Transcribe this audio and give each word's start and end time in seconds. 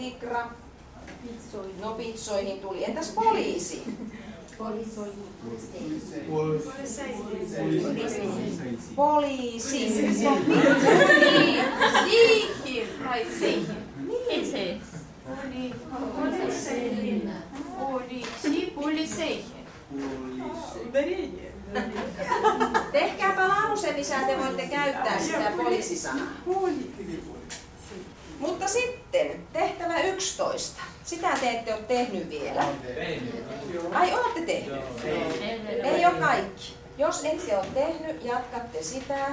Tikra? 0.00 0.50
Pitsoihin. 1.22 1.80
No 1.80 1.92
pitsoihin 1.92 2.60
tuli. 2.60 2.84
Entäs 2.84 3.08
poliisi? 3.08 3.82
Poliisi. 8.96 9.90
Siihen 9.90 10.16
tai 13.04 13.26
siihen. 13.38 13.76
Niin. 17.02 17.34
Poliisi, 17.80 18.72
poliiseihin. 18.74 19.44
Tehkääpä 22.92 23.48
lause, 23.48 23.92
missä 23.92 24.14
te 24.26 24.38
voitte 24.38 24.66
käyttää 24.66 25.20
sitä 25.20 25.52
poliisisanaa. 25.56 26.26
Mutta 28.38 28.68
sitten 28.68 28.99
tehtävä 29.52 30.00
11. 30.00 30.82
Sitä 31.04 31.28
te 31.40 31.50
ette 31.50 31.74
ole 31.74 31.82
tehnyt 31.82 32.30
vielä. 32.30 32.64
Ai 33.92 34.14
olette 34.14 34.40
tehnyt? 34.40 34.80
Ei 35.84 36.06
ole 36.06 36.14
kaikki. 36.14 36.74
Jos 36.98 37.24
ette 37.24 37.56
ole 37.56 37.66
tehnyt, 37.74 38.24
jatkatte 38.24 38.82
sitä, 38.82 39.28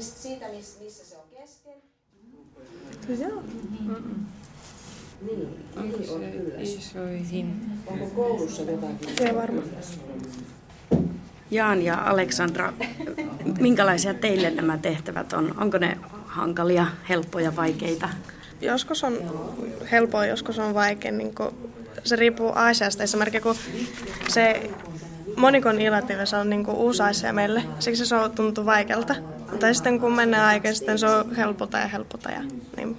siitä 0.00 0.46
missä 0.80 1.04
se 1.04 1.16
on 1.16 1.24
kesken. 1.40 1.74
Niin, 5.22 5.66
niin 5.76 6.10
on 6.10 6.20
kyllä. 6.20 6.54
Onko 7.86 8.06
koulussa 8.06 8.62
jotakin? 8.62 9.34
Varmaan. 9.34 9.66
Jaan 11.50 11.82
ja 11.82 12.10
Aleksandra, 12.10 12.72
minkälaisia 13.60 14.14
teille 14.14 14.50
nämä 14.50 14.78
tehtävät 14.78 15.32
on? 15.32 15.54
Onko 15.60 15.78
ne 15.78 15.98
hankalia, 16.26 16.86
helppoja, 17.08 17.56
vaikeita? 17.56 18.08
Joskus 18.64 19.04
on 19.04 19.18
helppoa, 19.90 20.26
joskus 20.26 20.58
on 20.58 20.74
vaikea. 20.74 21.12
Niin 21.12 21.34
se 22.04 22.16
riippuu 22.16 22.52
asiasta. 22.54 23.02
Esimerkiksi 23.02 23.40
kun 23.40 23.56
se 24.28 24.70
monikon 25.36 25.80
ilatiive, 25.80 26.26
se 26.26 26.36
on 26.36 26.50
niin 26.50 26.64
kuin 26.64 26.76
uusi 26.76 27.02
asia 27.02 27.32
meille, 27.32 27.62
siksi 27.78 28.06
se 28.06 28.14
on 28.14 28.30
tuntuu 28.30 28.66
vaikealta. 28.66 29.14
Mutta 29.50 29.74
sitten 29.74 30.00
kun 30.00 30.12
menee 30.12 30.40
aikaa, 30.40 30.74
sitten 30.74 30.98
se 30.98 31.06
on 31.06 31.36
helpota 31.36 31.78
ja 31.78 31.86
helpota. 31.86 32.30
Ja, 32.30 32.42
niin. 32.76 32.96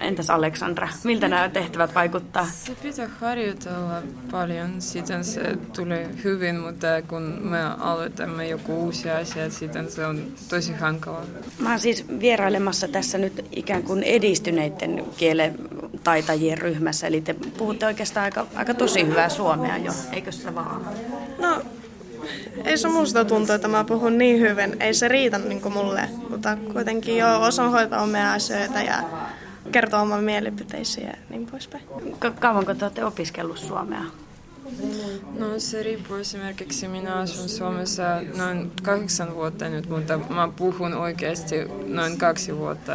Entäs 0.00 0.30
Aleksandra, 0.30 0.88
miltä 1.04 1.28
nämä 1.28 1.48
tehtävät 1.48 1.94
vaikuttaa? 1.94 2.46
Se 2.46 2.74
pitää 2.74 3.08
harjoitella 3.20 4.02
paljon, 4.30 4.82
sitten 4.82 5.24
se 5.24 5.58
tulee 5.76 6.10
hyvin, 6.24 6.56
mutta 6.56 6.86
kun 7.08 7.22
me 7.22 7.62
aloitamme 7.62 8.48
joku 8.48 8.74
uusi 8.84 9.10
asia, 9.10 9.50
sitten 9.50 9.90
se 9.90 10.06
on 10.06 10.24
tosi 10.48 10.72
hankalaa. 10.72 11.24
Mä 11.58 11.70
oon 11.70 11.80
siis 11.80 12.04
vierailemassa 12.20 12.88
tässä 12.88 13.18
nyt 13.18 13.46
ikään 13.52 13.82
kuin 13.82 14.02
edistyneiden 14.02 15.04
kielen 15.16 15.54
taitajien 16.04 16.58
ryhmässä, 16.58 17.06
eli 17.06 17.20
te 17.20 17.34
puhutte 17.58 17.86
oikeastaan 17.86 18.24
aika, 18.24 18.46
aika 18.54 18.74
tosi 18.74 19.06
hyvää 19.06 19.28
suomea 19.28 19.76
jo, 19.76 19.92
eikö 20.12 20.32
se 20.32 20.54
vaan? 20.54 20.86
No, 21.38 21.62
ei 22.64 22.78
se 22.78 22.88
musta 22.88 23.24
tuntuu, 23.24 23.54
että 23.54 23.68
mä 23.68 23.84
puhun 23.84 24.18
niin 24.18 24.40
hyvin. 24.40 24.76
Ei 24.80 24.94
se 24.94 25.08
riitä 25.08 25.38
niin 25.38 25.60
kuin 25.60 25.74
mulle, 25.74 26.08
mutta 26.30 26.56
kuitenkin 26.72 27.16
jo 27.16 27.40
osaan 27.40 27.70
hoitaa 27.70 28.02
omia 28.02 28.32
asioita 28.32 28.78
ja 28.78 29.02
kertoa 29.72 30.00
oman 30.00 30.24
mielipiteisiä 30.24 31.06
ja 31.06 31.14
niin 31.30 31.46
poispäin. 31.46 31.84
Ka- 32.18 32.30
kauanko 32.30 32.74
te 32.74 32.84
olette 32.84 33.04
opiskellut 33.04 33.58
suomea? 33.58 34.02
No 35.38 35.46
se 35.58 35.82
riippuu 35.82 36.16
esimerkiksi, 36.16 36.88
minä 36.88 37.14
asun 37.14 37.48
Suomessa 37.48 38.02
noin 38.36 38.72
kahdeksan 38.82 39.34
vuotta 39.34 39.68
nyt, 39.68 39.88
mutta 39.88 40.18
mä 40.18 40.48
puhun 40.56 40.94
oikeasti 40.94 41.56
noin 41.86 42.18
kaksi 42.18 42.56
vuotta. 42.56 42.92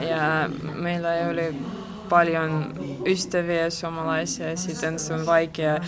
Ja 0.00 0.50
meillä 0.74 1.14
ei 1.14 1.30
ole 1.30 1.54
paljon 2.08 2.74
ystäviä 3.06 3.70
suomalaisia 3.70 4.50
ja 4.50 4.56
sitten 4.56 4.98
se 4.98 5.14
on 5.14 5.26
vaikea, 5.26 5.80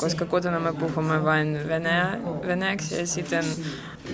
koska 0.00 0.24
kotona 0.24 0.60
me 0.60 0.72
puhumme 0.72 1.24
vain 1.24 1.60
venäjä, 1.68 2.18
venäjäksi 2.46 2.98
ja 2.98 3.06
sitten 3.06 3.44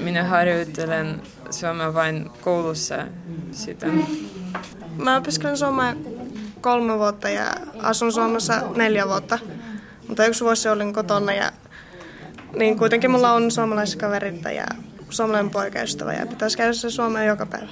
minä 0.02 0.24
harjoittelen 0.24 1.22
suomea 1.50 1.94
vain 1.94 2.30
koulussa 2.40 3.06
sitten. 3.52 4.06
Mä 4.96 5.16
opiskelen 5.16 5.56
suomea 5.56 5.94
kolme 6.60 6.98
vuotta 6.98 7.28
ja 7.28 7.46
asun 7.82 8.12
Suomessa 8.12 8.62
neljä 8.76 9.08
vuotta. 9.08 9.38
Mutta 10.08 10.26
yksi 10.26 10.44
vuosi 10.44 10.68
olin 10.68 10.92
kotona 10.92 11.32
ja 11.32 11.52
niin 12.56 12.78
kuitenkin 12.78 13.10
mulla 13.10 13.32
on 13.32 13.50
suomalaiskaverit 13.50 14.42
ja 14.54 14.66
suomalainen 15.10 15.50
poikaystävä 15.50 16.12
ja 16.12 16.26
pitäisi 16.26 16.56
käydä 16.56 16.72
se 16.72 16.90
Suomeen 16.90 17.26
joka 17.26 17.46
päivä. 17.46 17.68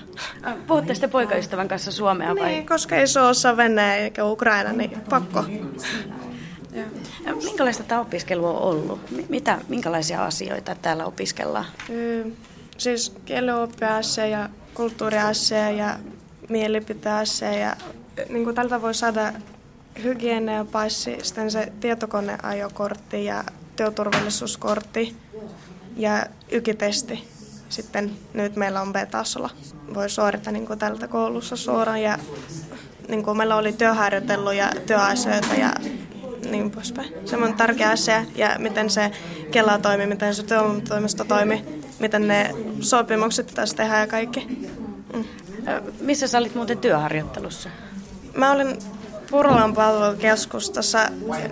Puhutte 0.66 0.94
sitten 0.94 1.10
poikaystävän 1.10 1.68
kanssa 1.68 1.92
suomea 1.92 2.34
vai? 2.36 2.50
Niin, 2.50 2.66
koska 2.66 2.96
ei 2.96 3.06
se 3.06 3.56
Venäjä 3.56 3.96
eikä 3.96 4.24
Ukraina, 4.24 4.72
niin 4.72 5.00
pakko. 5.10 5.44
Ja. 6.72 6.84
Minkälaista 7.44 7.82
tämä 7.82 8.00
opiskelu 8.00 8.46
on 8.46 8.62
ollut? 8.62 9.00
Mitä, 9.28 9.58
minkälaisia 9.68 10.24
asioita 10.24 10.76
täällä 10.82 11.04
opiskellaan? 11.04 11.66
Siis 12.78 13.14
kielioppiasia 13.24 14.26
ja 14.26 14.48
kulttuuriasia 14.74 15.70
ja 15.70 15.96
mielipiteasia 16.52 17.52
ja 17.52 17.76
niin 18.28 18.44
kuin 18.44 18.56
tältä 18.56 18.82
voi 18.82 18.94
saada 18.94 19.32
hygieniapassi, 20.02 21.18
sitten 21.22 21.50
se 21.50 21.72
tietokoneajokortti 21.80 23.24
ja 23.24 23.44
työturvallisuuskortti 23.76 25.16
ja 25.96 26.26
ykitesti. 26.50 27.28
Sitten 27.68 28.12
nyt 28.34 28.56
meillä 28.56 28.80
on 28.80 28.92
B-tasolla. 28.92 29.50
Voi 29.94 30.10
suorittaa 30.10 30.52
niin 30.52 30.66
kuin 30.66 30.78
tältä 30.78 31.08
koulussa 31.08 31.56
suoraan 31.56 32.02
ja 32.02 32.18
niin 33.08 33.22
kuin 33.22 33.36
meillä 33.36 33.56
oli 33.56 33.72
työharjoitellut 33.72 34.54
ja 34.54 34.70
työasioita 34.86 35.54
ja 35.54 35.72
niin 36.50 36.70
poispäin. 36.70 37.12
Se 37.24 37.36
on 37.36 37.54
tärkeä 37.54 37.90
asia 37.90 38.24
ja 38.34 38.56
miten 38.58 38.90
se 38.90 39.10
Kela 39.50 39.78
toimii, 39.78 40.06
miten 40.06 40.34
se 40.34 40.42
työvoimatoimisto 40.42 41.24
toimii, 41.24 41.64
miten 41.98 42.28
ne 42.28 42.54
sopimukset 42.80 43.46
pitäisi 43.46 43.76
tehdä 43.76 43.98
ja 43.98 44.06
kaikki. 44.06 44.46
Mm. 45.14 45.24
Missä 46.00 46.26
sä 46.26 46.38
olit 46.38 46.54
muuten 46.54 46.78
työharjoittelussa? 46.78 47.70
Mä 48.36 48.52
olin 48.52 48.78
Purolan 49.30 49.74
palvelukeskustassa 49.74 50.98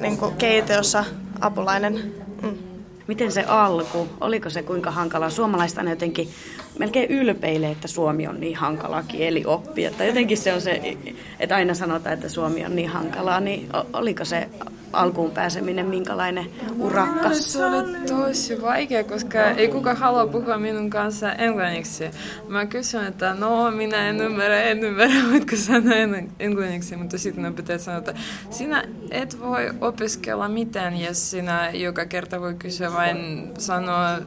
niin 0.01 0.19
keitiossa 0.39 1.05
apulainen. 1.41 2.15
Mm. 2.43 2.59
Miten 3.07 3.33
se 3.33 3.45
alku? 3.45 4.09
Oliko 4.21 4.51
se 4.51 4.63
kuinka 4.63 4.91
hankalaa? 4.91 5.31
Suomalaista 5.31 5.83
jotenkin 5.83 6.31
melkein 6.81 7.11
ylpeilee, 7.11 7.71
että 7.71 7.89
suomi 7.89 8.27
on 8.27 8.41
niin 8.41 8.57
hankala 8.57 9.03
kieli 9.03 9.43
oppia. 9.47 9.91
Tai 9.91 10.07
jotenkin 10.07 10.39
se 10.39 10.55
on 10.55 10.61
se, 10.61 10.97
että 11.41 11.57
aina 11.57 11.75
sanotaan, 11.75 12.13
että 12.13 12.29
suomi 12.29 12.65
on 12.65 12.77
niin 12.77 12.89
hankalaa. 12.89 13.41
Niin 13.41 13.69
oliko 13.93 14.25
se 14.25 14.49
alkuun 14.93 15.31
pääseminen 15.31 15.87
minkälainen 15.87 16.47
urakka? 16.79 17.35
Se 17.35 17.65
oli 17.65 17.97
tosi 18.09 18.63
vaikea, 18.63 19.05
koska 19.05 19.51
ei 19.51 19.69
kukaan 19.69 19.97
halua 19.97 20.27
puhua 20.27 20.59
minun 20.59 20.91
kanssa 20.91 21.33
englanniksi. 21.33 22.05
Mä 22.49 22.67
kysyn, 22.67 23.05
että 23.05 23.35
no 23.35 23.71
minä 23.71 24.09
en 24.09 24.21
ymmärrä, 24.21 24.63
en 24.63 24.85
ymmärrä, 24.85 25.15
voitko 25.31 25.57
sanoa 25.57 25.95
englanniksi, 26.39 26.97
mutta 26.97 27.19
sitten 27.19 27.47
opettaja 27.47 27.79
sanoo, 27.79 27.99
että 27.99 28.15
sinä 28.51 28.85
et 29.11 29.41
voi 29.41 29.71
opiskella 29.81 30.49
mitään, 30.49 31.01
jos 31.01 31.31
sinä 31.31 31.71
joka 31.71 32.07
kerta 32.07 32.41
voi 32.41 32.55
kysyä 32.55 32.93
vain 32.93 33.51
sanoa 33.59 34.19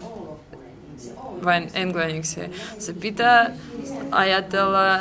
vain 1.46 1.72
englanniksi. 1.74 2.42
Se 2.80 2.94
pitää 2.94 3.52
ajatella, 4.12 5.00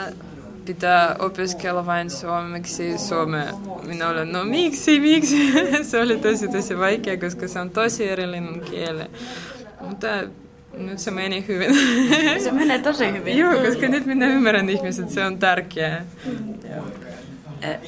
pitää 0.64 1.16
opiskella 1.18 1.86
vain 1.86 2.10
suomeksi 2.10 2.98
suomea. 2.98 3.52
Minä 3.86 4.08
olen, 4.08 4.32
no 4.32 4.44
miksi, 4.44 5.00
miksi? 5.00 5.52
se 5.90 6.00
oli 6.00 6.16
tosi 6.16 6.48
tosi 6.48 6.78
vaikea, 6.78 7.16
koska 7.16 7.48
se 7.48 7.60
on 7.60 7.70
tosi 7.70 8.08
erillinen 8.08 8.60
kieli. 8.60 9.04
Mutta 9.80 10.08
nyt 10.76 10.98
se 10.98 11.10
meni 11.10 11.44
hyvin. 11.48 11.74
se 12.44 12.52
menee 12.52 12.78
tosi 12.78 13.12
hyvin. 13.12 13.38
Joo, 13.38 13.54
koska 13.54 13.88
nyt 13.88 14.06
minä 14.06 14.26
ymmärrän 14.26 14.68
ihmiset, 14.68 15.10
se 15.10 15.24
on 15.24 15.38
tärkeää. 15.38 16.04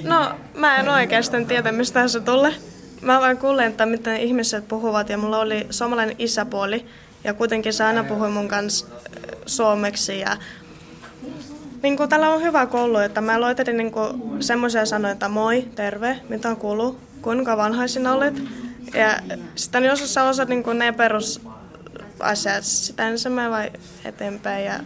No, 0.02 0.30
mä 0.54 0.76
en 0.76 0.88
oikeastaan 0.88 1.46
tiedä, 1.46 1.72
mistä 1.72 2.08
se 2.08 2.20
tulee. 2.20 2.54
Mä 3.02 3.20
vain 3.20 3.36
kuulen, 3.36 3.66
että 3.66 3.86
miten 3.86 4.16
ihmiset 4.16 4.68
puhuvat 4.68 5.08
ja 5.08 5.18
mulla 5.18 5.38
oli 5.38 5.66
suomalainen 5.70 6.16
isäpuoli. 6.18 6.84
Ja 7.24 7.34
kuitenkin 7.34 7.72
se 7.72 7.84
aina 7.84 8.04
puhui 8.04 8.30
mun 8.30 8.48
kanssa 8.48 8.86
suomeksi 9.46 10.20
ja 10.20 10.36
niin 11.84 11.96
kuin 11.96 12.08
täällä 12.08 12.30
on 12.30 12.42
hyvä 12.42 12.66
koulu, 12.66 12.98
että 12.98 13.20
mä 13.20 13.40
loitelin 13.40 13.76
niin 13.76 13.92
semmoisia 14.40 14.86
sanoja, 14.86 15.12
että 15.12 15.28
moi, 15.28 15.68
terve, 15.74 16.20
mitä 16.28 16.54
kuuluu, 16.54 16.98
kuinka 17.22 17.56
vanha 17.56 17.88
sinä 17.88 18.14
olet. 18.14 18.42
Ja 18.94 19.18
sitten 19.54 19.84
jos 19.84 20.14
sä 20.14 20.24
osaat 20.24 20.48
niin 20.48 20.64
ne 20.74 20.92
perusasiat, 20.92 22.64
sitten 22.64 23.18
se 23.18 23.28
menee 23.28 23.50
vai 23.50 23.70
eteenpäin. 24.04 24.64
Ja, 24.64 24.80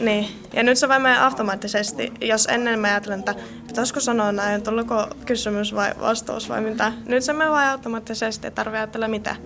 niin. 0.00 0.28
ja 0.52 0.62
nyt 0.62 0.78
se 0.78 0.88
vain 0.88 1.02
menee 1.02 1.18
automaattisesti. 1.18 2.12
Jos 2.20 2.46
ennen 2.46 2.78
mä 2.78 2.88
ajattelen, 2.88 3.18
että 3.18 3.34
pitäisikö 3.66 4.00
sanoa 4.00 4.32
näin, 4.32 4.62
tuliko 4.62 5.06
kysymys 5.26 5.74
vai 5.74 5.92
vastaus 6.00 6.48
vai 6.48 6.60
mitä. 6.60 6.92
Nyt 7.06 7.24
se 7.24 7.32
menee 7.32 7.50
vain 7.50 7.68
automaattisesti, 7.68 8.46
ei 8.46 8.50
tarvitse 8.50 8.78
ajatella 8.78 9.08
mitä. 9.08 9.36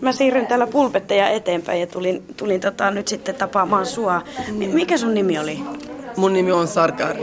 Mä 0.00 0.12
siirryn 0.12 0.46
täällä 0.46 0.66
pulpetteja 0.66 1.28
eteenpäin 1.28 1.80
ja 1.80 1.86
tulin, 1.86 2.22
tulin 2.36 2.60
tota, 2.60 2.90
nyt 2.90 3.08
sitten 3.08 3.34
tapaamaan 3.34 3.86
sua. 3.86 4.22
M- 4.48 4.74
mikä 4.74 4.98
sun 4.98 5.14
nimi 5.14 5.38
oli? 5.38 5.60
Mun 6.16 6.32
nimi 6.32 6.52
on 6.52 6.68
Sarkar. 6.68 7.16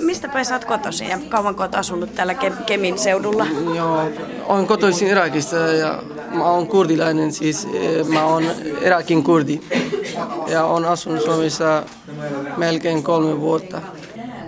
Mistä 0.00 0.28
päin 0.28 0.44
sä 0.44 0.54
oot 0.54 0.64
kotoisin 0.64 1.08
ja 1.08 1.18
kauanko 1.28 1.62
oot 1.62 1.74
asunut 1.74 2.14
täällä 2.14 2.32
Ke- 2.32 2.62
Kemin 2.66 2.98
seudulla? 2.98 3.46
Joo, 3.76 4.08
olen 4.46 4.66
kotoisin 4.66 5.08
Irakista 5.08 5.56
ja 5.56 6.02
mä 6.34 6.44
oon 6.44 6.66
kurdilainen, 6.66 7.32
siis 7.32 7.68
eh, 7.74 8.06
mä 8.06 8.24
oon 8.24 8.44
Irakin 8.82 9.22
kurdi. 9.24 9.60
Ja 10.46 10.64
on 10.64 10.84
asunut 10.84 11.22
Suomessa 11.22 11.82
melkein 12.56 13.02
kolme 13.02 13.40
vuotta. 13.40 13.82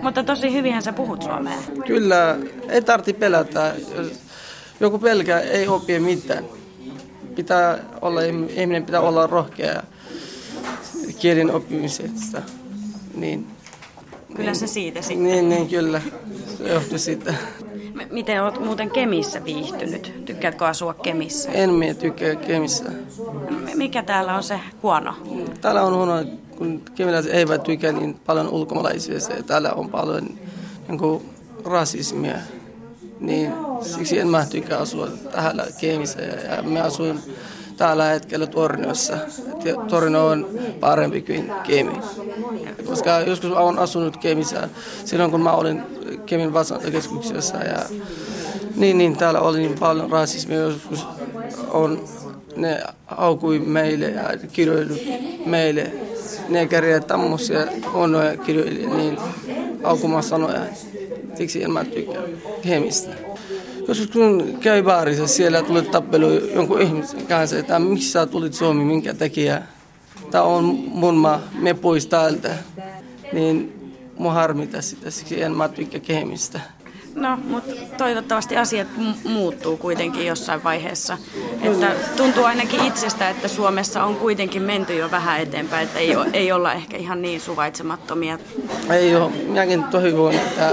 Mutta 0.01 0.23
tosi 0.23 0.53
hyvinhän 0.53 0.81
sä 0.81 0.93
puhut 0.93 1.21
suomea. 1.21 1.57
Kyllä, 1.87 2.37
ei 2.69 2.81
tarvitse 2.81 3.13
pelätä. 3.13 3.73
Joku 4.79 4.99
pelkää, 4.99 5.39
ei 5.39 5.67
opi 5.67 5.99
mitään. 5.99 6.43
Pitää 7.35 7.79
olla, 8.01 8.21
ihminen 8.21 8.85
pitää 8.85 9.01
olla 9.01 9.27
rohkea 9.27 9.83
kielen 11.19 11.51
oppimisesta. 11.51 12.41
Niin, 13.15 13.47
Kyllä 14.35 14.53
se 14.53 14.67
siitä 14.67 15.01
sitten. 15.01 15.23
niin, 15.23 15.49
niin 15.49 15.67
kyllä. 15.69 16.01
Se 16.57 16.69
johtuu 16.69 16.97
siitä. 16.97 17.33
Miten 18.11 18.43
oot 18.43 18.65
muuten 18.65 18.91
Kemissä 18.91 19.43
viihtynyt? 19.43 20.13
Tykkäätkö 20.25 20.65
asua 20.65 20.93
Kemissä? 20.93 21.51
En 21.51 21.69
minä 21.73 21.93
tykkää 21.93 22.35
kemissä. 22.35 22.91
Mikä 23.75 24.03
täällä 24.03 24.35
on 24.35 24.43
se 24.43 24.59
huono? 24.83 25.13
Täällä 25.61 25.81
on 25.81 25.93
huono, 25.93 26.23
kun 26.57 26.81
kemiläiset 26.95 27.33
eivät 27.33 27.63
tykkää 27.63 27.91
niin 27.91 28.15
paljon 28.25 28.49
ulkomaalaisia. 28.49 29.19
Täällä 29.47 29.73
on 29.73 29.89
paljon 29.89 30.29
niin 30.87 30.99
kuin, 30.99 31.25
rasismia. 31.65 32.35
Niin 33.19 33.53
siksi 33.81 34.19
en 34.19 34.27
mä 34.27 34.45
tykkää 34.45 34.79
asua 34.79 35.07
täällä 35.31 35.67
Kemissä. 35.79 36.21
Ja, 36.21 36.63
mä 36.63 36.83
asun 36.83 37.19
tällä 37.77 38.05
hetkellä 38.05 38.47
Torniossa. 38.47 39.17
Et 39.65 39.87
Tornio 39.87 40.27
on 40.27 40.47
parempi 40.79 41.21
kuin 41.21 41.51
Kemi. 41.63 42.01
Koska 42.85 43.19
joskus 43.19 43.51
olen 43.51 43.79
asunut 43.79 44.17
Kemissä 44.17 44.69
silloin, 45.05 45.31
kun 45.31 45.41
mä 45.41 45.51
olin 45.51 45.81
Kemin 46.25 46.53
vastaanottokeskuksessa. 46.53 47.57
Ja 47.57 47.79
niin, 48.75 48.97
niin, 48.97 49.17
täällä 49.17 49.39
oli 49.39 49.59
niin 49.59 49.79
paljon 49.79 50.11
rasismia. 50.11 50.57
Joskus 50.57 51.07
on, 51.69 52.03
ne 52.55 52.83
haukui 53.05 53.59
meille 53.59 54.05
ja 54.05 54.23
kirjoilu 54.51 54.95
meille. 55.45 55.91
Ne 56.49 56.67
käriä 56.67 56.99
tämmöisiä 56.99 57.67
huonoja 57.93 58.37
kirjoja, 58.37 58.89
niin 58.95 59.17
haukumaan 59.83 60.23
sanoja. 60.23 60.61
Siksi 61.37 61.63
en 61.63 61.71
mä 61.71 61.83
tykkää 61.85 62.21
Kemistä. 62.61 63.13
Joskus 63.87 64.07
kun 64.07 64.57
käy 64.59 64.83
baarissa, 64.83 65.27
siellä 65.27 65.63
tulee 65.63 65.81
tappelu 65.81 66.29
jonkun 66.29 66.81
ihmisen 66.81 67.27
kanssa, 67.27 67.59
että 67.59 67.79
miksi 67.79 68.11
sä 68.11 68.25
tulit 68.25 68.53
Suomi, 68.53 68.83
minkä 68.83 69.13
takia. 69.13 69.61
Tämä 70.31 70.43
on 70.43 70.63
mun 70.87 71.15
maa, 71.15 71.41
me 71.59 71.73
pois 71.73 72.07
täältä. 72.07 72.55
Niin 73.33 73.73
mua 74.17 74.33
harmita 74.33 74.81
sitä, 74.81 75.11
siksi 75.11 75.41
en 75.41 75.51
mä 75.51 75.69
tykkää 75.69 75.99
Kemistä. 75.99 76.59
No, 77.15 77.37
mutta 77.47 77.71
toivottavasti 77.97 78.57
asiat 78.57 78.87
muuttuu 79.23 79.77
kuitenkin 79.77 80.25
jossain 80.25 80.63
vaiheessa. 80.63 81.17
Että 81.61 81.91
tuntuu 82.17 82.43
ainakin 82.43 82.85
itsestä, 82.85 83.29
että 83.29 83.47
Suomessa 83.47 84.03
on 84.03 84.15
kuitenkin 84.15 84.61
menty 84.61 84.95
jo 84.95 85.11
vähän 85.11 85.41
eteenpäin, 85.41 85.87
että 85.87 85.99
ei, 85.99 86.15
o- 86.15 86.25
ei 86.33 86.51
olla 86.51 86.73
ehkä 86.73 86.97
ihan 86.97 87.21
niin 87.21 87.41
suvaitsemattomia. 87.41 88.39
Ei 88.89 89.15
ole, 89.15 89.31
minäkin 89.31 89.83
toivon, 89.83 90.33
että 90.33 90.71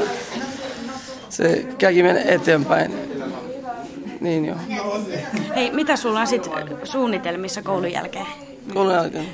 se 1.32 1.66
kaikki 1.80 2.02
menee 2.02 2.34
eteenpäin. 2.34 2.94
Niin 4.20 4.44
joo, 4.44 4.56
Hei, 5.54 5.70
mitä 5.70 5.96
sulla 5.96 6.20
on 6.20 6.26
sitten 6.26 6.52
suunnitelmissa 6.84 7.62
koulun 7.62 7.92
jälkeen? 7.92 8.26
koulun 8.74 8.92
jälkeen. 8.92 9.26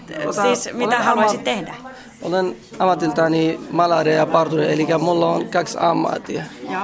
Siis 0.42 0.68
mitä 0.72 0.94
olen 0.96 1.04
haluaisit 1.06 1.40
amma- 1.40 1.44
tehdä? 1.44 1.74
Olen 2.22 2.56
ammatiltani 2.78 3.60
malari 3.70 4.14
ja 4.14 4.26
parturi, 4.26 4.72
eli 4.72 4.86
mulla 4.98 5.32
on 5.32 5.48
kaksi 5.48 5.78
ammattia. 5.80 6.42
Joo. 6.70 6.82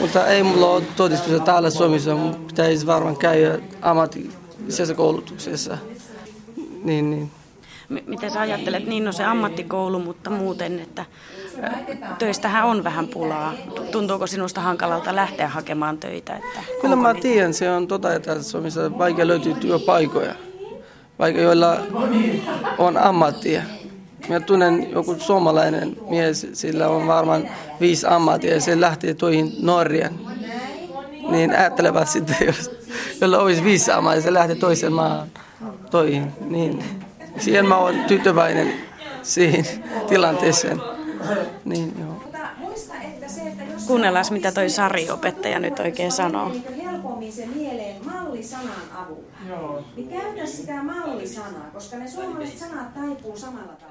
Mutta 0.00 0.26
ei 0.26 0.42
mulla 0.42 0.66
ole 0.70 0.82
todistusta 0.96 1.40
täällä 1.40 1.70
Suomessa. 1.70 2.14
Mun 2.14 2.34
pitäisi 2.34 2.86
varmaan 2.86 3.16
käydä 3.16 3.58
ammatillisessa 3.82 4.94
koulutuksessa. 4.94 5.78
Niin, 6.84 7.10
niin. 7.10 7.30
M- 7.88 7.96
miten 8.06 8.30
sä 8.30 8.40
ajattelet, 8.40 8.86
niin 8.86 9.06
on 9.06 9.12
se 9.12 9.24
ammattikoulu, 9.24 9.98
mutta 9.98 10.30
muuten, 10.30 10.80
että 10.80 11.04
töistähän 12.18 12.64
on 12.66 12.84
vähän 12.84 13.08
pulaa. 13.08 13.52
Tu- 13.74 13.82
Tuntuuko 13.92 14.26
sinusta 14.26 14.60
hankalalta 14.60 15.16
lähteä 15.16 15.48
hakemaan 15.48 15.98
töitä? 15.98 16.36
Että 16.36 16.60
Kyllä 16.80 16.96
mä 16.96 17.12
niitä? 17.12 17.28
tiedän, 17.28 17.54
se 17.54 17.70
on 17.70 17.88
tota, 17.88 18.14
että 18.14 18.42
Suomessa 18.42 18.98
vaikea 18.98 19.26
löytyy 19.26 19.54
työpaikoja. 19.54 20.34
Vaikka 21.18 21.40
joilla 21.40 21.76
on 22.78 22.98
ammattia. 22.98 23.62
Mä 24.28 24.40
tunnen 24.40 24.90
joku 24.92 25.16
suomalainen 25.18 25.96
mies, 26.10 26.46
sillä 26.52 26.88
on 26.88 27.06
varmaan 27.06 27.48
viisi 27.80 28.06
ammattia 28.06 28.54
ja 28.54 28.60
se 28.60 28.80
lähtee 28.80 29.14
toihin 29.14 29.52
Norjaan. 29.62 30.12
Niin 31.30 31.56
ajattelevat 31.56 32.08
sitten, 32.08 32.36
jos 32.46 32.70
jolla 33.20 33.38
olisi 33.38 33.64
viisi 33.64 33.92
ammattia, 33.92 34.22
se 34.22 34.32
lähtee 34.32 34.56
toiseen 34.56 34.92
maahan 34.92 35.28
toihin. 35.90 36.32
Niin. 36.40 36.84
Siihen 37.38 37.66
mä 37.66 37.76
oon 37.76 37.94
tyytyväinen 38.08 38.72
siihen 39.22 39.66
tilanteeseen. 40.08 40.82
Niin, 41.64 41.92
joo. 42.00 42.08
Mutta 42.12 42.38
muista, 42.58 42.94
että 42.94 43.28
se, 43.28 43.40
että 43.40 43.64
jos 43.64 43.86
Kuunnellaan, 43.86 44.24
mitä 44.30 44.52
toi 44.52 44.70
Sari-opettaja 44.70 45.58
nyt 45.60 45.78
oikein 45.78 46.12
sanoo. 46.12 46.48
niin 46.48 46.82
helpommin 46.82 47.32
se 47.32 47.46
mieleen 47.46 47.96
mallisanan 48.04 48.82
avulla. 48.96 49.30
Joo. 49.48 49.84
Niin 49.96 50.08
käytä 50.08 50.46
sitä 50.46 50.82
mallisanaa, 50.82 51.70
koska 51.72 51.96
ne 51.96 52.08
suomalaiset 52.08 52.58
sanat 52.58 52.94
taipuu 52.94 53.36
samalla 53.38 53.72
tavalla. 53.72 53.89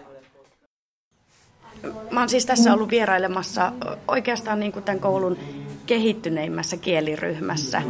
Mä 2.11 2.19
oon 2.19 2.29
siis 2.29 2.45
tässä 2.45 2.73
ollut 2.73 2.91
vierailemassa 2.91 3.71
oikeastaan 4.07 4.59
niin 4.59 4.71
kuin 4.71 4.83
tämän 4.83 4.99
koulun 4.99 5.37
kehittyneimmässä 5.85 6.77
kieliryhmässä. 6.77 7.81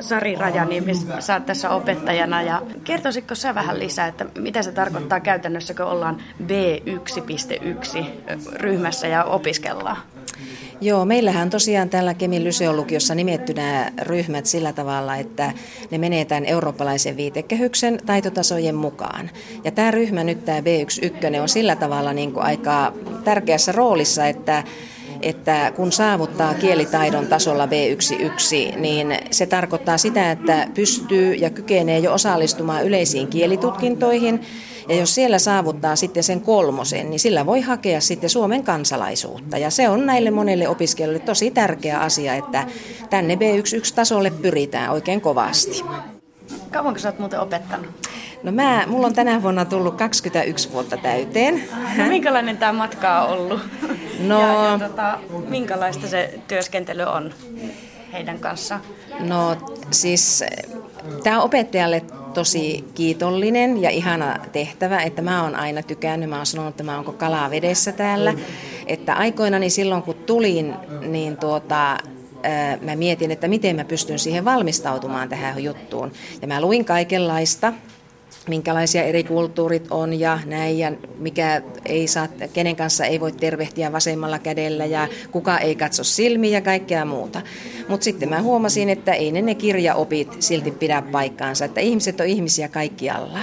Sari 0.00 0.36
Rajaniemi, 0.36 0.92
sä 1.18 1.34
oot 1.34 1.46
tässä 1.46 1.70
opettajana 1.70 2.42
ja 2.42 2.62
kertoisitko 2.84 3.34
sä 3.34 3.54
vähän 3.54 3.78
lisää, 3.78 4.06
että 4.06 4.26
mitä 4.38 4.62
se 4.62 4.72
tarkoittaa 4.72 5.20
käytännössä, 5.20 5.74
kun 5.74 5.86
ollaan 5.86 6.22
B1.1 6.42 8.04
ryhmässä 8.52 9.06
ja 9.06 9.24
opiskellaan? 9.24 9.96
Joo, 10.80 11.04
meillähän 11.04 11.50
tosiaan 11.50 11.90
tällä 11.90 12.14
Kemin 12.14 12.44
Lyseolukiossa 12.44 13.14
nimetty 13.14 13.54
nämä 13.54 13.90
ryhmät 14.02 14.46
sillä 14.46 14.72
tavalla, 14.72 15.16
että 15.16 15.52
ne 15.90 15.98
menee 15.98 16.24
tämän 16.24 16.44
eurooppalaisen 16.44 17.16
viitekehyksen 17.16 17.98
taitotasojen 18.06 18.74
mukaan. 18.74 19.30
Ja 19.64 19.70
tämä 19.70 19.90
ryhmä 19.90 20.24
nyt, 20.24 20.44
tämä 20.44 20.60
B11, 20.60 21.40
on 21.42 21.48
sillä 21.48 21.76
tavalla 21.76 22.12
niin 22.12 22.32
kuin 22.32 22.44
aika 22.46 22.92
tärkeässä 23.24 23.72
roolissa, 23.72 24.26
että 24.26 24.64
että 25.22 25.72
kun 25.76 25.92
saavuttaa 25.92 26.54
kielitaidon 26.54 27.26
tasolla 27.26 27.66
B11, 27.66 28.78
niin 28.78 29.18
se 29.30 29.46
tarkoittaa 29.46 29.98
sitä, 29.98 30.30
että 30.30 30.68
pystyy 30.74 31.34
ja 31.34 31.50
kykenee 31.50 31.98
jo 31.98 32.12
osallistumaan 32.12 32.84
yleisiin 32.84 33.28
kielitutkintoihin. 33.28 34.40
Ja 34.88 34.94
jos 34.96 35.14
siellä 35.14 35.38
saavuttaa 35.38 35.96
sitten 35.96 36.22
sen 36.22 36.40
kolmosen, 36.40 37.10
niin 37.10 37.20
sillä 37.20 37.46
voi 37.46 37.60
hakea 37.60 38.00
sitten 38.00 38.30
Suomen 38.30 38.64
kansalaisuutta. 38.64 39.58
Ja 39.58 39.70
se 39.70 39.88
on 39.88 40.06
näille 40.06 40.30
monille 40.30 40.68
opiskelijoille 40.68 41.24
tosi 41.24 41.50
tärkeä 41.50 41.98
asia, 41.98 42.34
että 42.34 42.66
tänne 43.10 43.34
B11-tasolle 43.34 44.30
pyritään 44.30 44.90
oikein 44.90 45.20
kovasti. 45.20 45.82
Kauanko 46.70 46.98
sä 47.00 47.08
oot 47.08 47.18
muuten 47.18 47.40
opettanut? 47.40 47.86
No 48.42 48.52
mä, 48.52 48.84
mulla 48.86 49.06
on 49.06 49.14
tänä 49.14 49.42
vuonna 49.42 49.64
tullut 49.64 49.94
21 49.94 50.72
vuotta 50.72 50.96
täyteen. 50.96 51.64
No, 51.96 52.04
minkälainen 52.06 52.56
tämä 52.56 52.72
matka 52.72 53.22
on 53.22 53.38
ollut? 53.38 53.60
No- 54.18 54.40
Ja, 54.40 54.64
ja 54.70 54.78
tota, 54.88 55.18
minkälaista 55.48 56.08
se 56.08 56.34
työskentely 56.48 57.02
on 57.02 57.34
heidän 58.12 58.38
kanssaan? 58.38 58.80
No 59.20 59.56
siis 59.90 60.44
tämä 61.22 61.38
on 61.38 61.44
opettajalle 61.44 62.02
tosi 62.34 62.84
kiitollinen 62.94 63.82
ja 63.82 63.90
ihana 63.90 64.38
tehtävä, 64.52 65.02
että 65.02 65.22
mä 65.22 65.42
oon 65.42 65.54
aina 65.54 65.82
tykännyt, 65.82 66.30
mä 66.30 66.36
oon 66.36 66.46
sanonut, 66.46 66.70
että 66.70 66.82
mä 66.82 66.96
oonko 66.96 67.12
kalaa 67.12 67.50
vedessä 67.50 67.92
täällä. 67.92 68.34
Että 68.86 69.14
aikoinani 69.14 69.70
silloin 69.70 70.02
kun 70.02 70.14
tulin, 70.14 70.74
niin 71.00 71.36
tuota, 71.36 71.98
ää, 72.42 72.78
mä 72.82 72.96
mietin, 72.96 73.30
että 73.30 73.48
miten 73.48 73.76
mä 73.76 73.84
pystyn 73.84 74.18
siihen 74.18 74.44
valmistautumaan 74.44 75.28
tähän 75.28 75.64
juttuun. 75.64 76.12
Ja 76.42 76.48
mä 76.48 76.60
luin 76.60 76.84
kaikenlaista, 76.84 77.72
minkälaisia 78.48 79.02
eri 79.02 79.24
kulttuurit 79.24 79.86
on 79.90 80.20
ja 80.20 80.38
näin 80.46 80.78
ja 80.78 80.92
mikä 81.18 81.62
ei 81.84 82.06
saa, 82.06 82.28
kenen 82.52 82.76
kanssa 82.76 83.04
ei 83.04 83.20
voi 83.20 83.32
tervehtiä 83.32 83.92
vasemmalla 83.92 84.38
kädellä 84.38 84.84
ja 84.84 85.08
kuka 85.30 85.58
ei 85.58 85.74
katso 85.74 86.04
silmiä 86.04 86.50
ja 86.50 86.60
kaikkea 86.60 87.04
muuta. 87.04 87.42
Mutta 87.88 88.04
sitten 88.04 88.28
mä 88.28 88.42
huomasin, 88.42 88.90
että 88.90 89.12
ei 89.12 89.32
ne, 89.32 89.42
ne 89.42 89.54
kirjaopit 89.54 90.36
silti 90.40 90.70
pidä 90.70 91.02
paikkaansa, 91.02 91.64
että 91.64 91.80
ihmiset 91.80 92.20
on 92.20 92.26
ihmisiä 92.26 92.68
kaikkialla. 92.68 93.38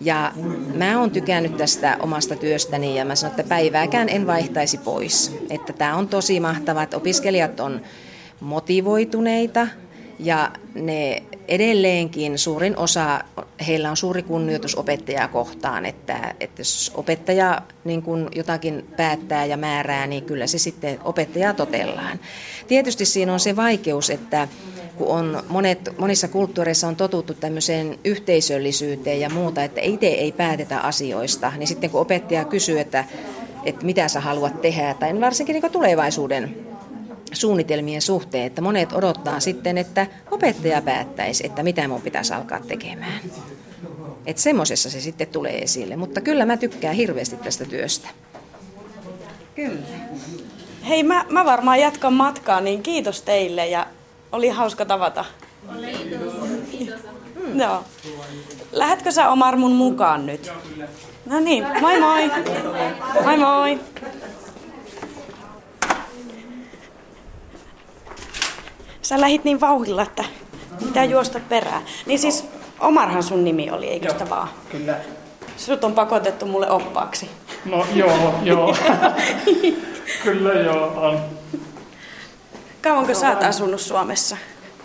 Ja 0.00 0.32
mä 0.74 1.00
oon 1.00 1.10
tykännyt 1.10 1.56
tästä 1.56 1.96
omasta 2.00 2.36
työstäni 2.36 2.98
ja 2.98 3.04
mä 3.04 3.14
sanon, 3.14 3.30
että 3.30 3.48
päivääkään 3.48 4.08
en 4.08 4.26
vaihtaisi 4.26 4.78
pois. 4.78 5.38
Että 5.50 5.72
tämä 5.72 5.96
on 5.96 6.08
tosi 6.08 6.40
mahtavaa, 6.40 6.82
että 6.82 6.96
opiskelijat 6.96 7.60
on 7.60 7.80
motivoituneita 8.40 9.68
ja 10.18 10.50
ne 10.74 11.22
edelleenkin 11.48 12.38
suurin 12.38 12.76
osa, 12.76 13.20
heillä 13.66 13.90
on 13.90 13.96
suuri 13.96 14.22
kunnioitus 14.22 14.74
opettajaa 14.74 15.28
kohtaan, 15.28 15.86
että, 15.86 16.34
että 16.40 16.60
jos 16.60 16.92
opettaja 16.94 17.62
niin 17.84 18.02
kun 18.02 18.28
jotakin 18.34 18.86
päättää 18.96 19.44
ja 19.44 19.56
määrää, 19.56 20.06
niin 20.06 20.24
kyllä 20.24 20.46
se 20.46 20.58
sitten 20.58 20.98
opettajaa 21.04 21.54
totellaan. 21.54 22.20
Tietysti 22.68 23.04
siinä 23.04 23.32
on 23.32 23.40
se 23.40 23.56
vaikeus, 23.56 24.10
että 24.10 24.48
kun 24.96 25.08
on 25.08 25.42
monet, 25.48 25.98
monissa 25.98 26.28
kulttuureissa 26.28 26.88
on 26.88 26.96
totuttu 26.96 27.34
tämmöiseen 27.34 27.98
yhteisöllisyyteen 28.04 29.20
ja 29.20 29.30
muuta, 29.30 29.64
että 29.64 29.80
itse 29.80 30.06
ei 30.06 30.32
päätetä 30.32 30.80
asioista, 30.80 31.52
niin 31.56 31.66
sitten 31.66 31.90
kun 31.90 32.00
opettaja 32.00 32.44
kysyy, 32.44 32.80
että, 32.80 33.04
että 33.64 33.86
mitä 33.86 34.08
sä 34.08 34.20
haluat 34.20 34.62
tehdä, 34.62 34.94
tai 34.94 35.20
varsinkin 35.20 35.60
niin 35.60 35.72
tulevaisuuden 35.72 36.67
suunnitelmien 37.32 38.02
suhteen, 38.02 38.46
että 38.46 38.62
monet 38.62 38.92
odottaa 38.92 39.40
sitten, 39.40 39.78
että 39.78 40.06
opettaja 40.30 40.82
päättäisi, 40.82 41.46
että 41.46 41.62
mitä 41.62 41.88
mun 41.88 42.02
pitäisi 42.02 42.34
alkaa 42.34 42.60
tekemään. 42.60 43.20
Että 44.26 44.42
semmoisessa 44.42 44.90
se 44.90 45.00
sitten 45.00 45.28
tulee 45.28 45.58
esille, 45.58 45.96
mutta 45.96 46.20
kyllä 46.20 46.46
mä 46.46 46.56
tykkään 46.56 46.94
hirveästi 46.94 47.36
tästä 47.36 47.64
työstä. 47.64 48.08
Kyllä. 49.54 49.86
Hei, 50.88 51.02
mä, 51.02 51.24
mä 51.30 51.44
varmaan 51.44 51.80
jatkan 51.80 52.12
matkaa, 52.12 52.60
niin 52.60 52.82
kiitos 52.82 53.22
teille 53.22 53.66
ja 53.66 53.86
oli 54.32 54.48
hauska 54.48 54.84
tavata. 54.84 55.24
Kiitos. 55.80 56.32
Kiitos. 56.70 57.00
Mm. 57.34 57.60
Joo. 57.60 57.84
Lähetkö 58.72 59.10
sä 59.10 59.28
Omar 59.28 59.56
mun 59.56 59.72
mukaan 59.72 60.26
nyt? 60.26 60.52
No 61.26 61.40
niin, 61.40 61.66
moi 61.80 62.00
moi. 62.00 62.30
Moi 63.24 63.36
moi. 63.36 63.80
Sä 69.08 69.20
lähit 69.20 69.44
niin 69.44 69.60
vauhilla, 69.60 70.02
että 70.02 70.24
mitä 70.84 71.04
juosta 71.04 71.40
perään. 71.48 71.82
Niin 72.06 72.18
siis 72.18 72.44
Omarhan 72.80 73.22
sun 73.22 73.44
nimi 73.44 73.70
oli, 73.70 73.86
eikö 73.86 74.10
sitä 74.10 74.30
vaan? 74.30 74.48
Kyllä. 74.70 74.96
Sut 75.56 75.84
on 75.84 75.92
pakotettu 75.92 76.46
mulle 76.46 76.70
oppaaksi. 76.70 77.30
No 77.64 77.86
joo, 77.94 78.34
joo. 78.42 78.76
kyllä 80.24 80.52
joo 80.52 80.92
on. 80.96 81.20
Kauanko 82.82 83.14
sä 83.14 83.30
oot 83.30 83.42
asunut 83.42 83.80
Suomessa? 83.80 84.36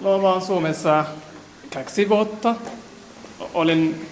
No 0.01 0.17
mä 0.17 0.29
oon 0.29 0.41
Suomessa 0.41 1.05
kaksi 1.73 2.09
vuotta. 2.09 2.55
Olin 3.53 4.07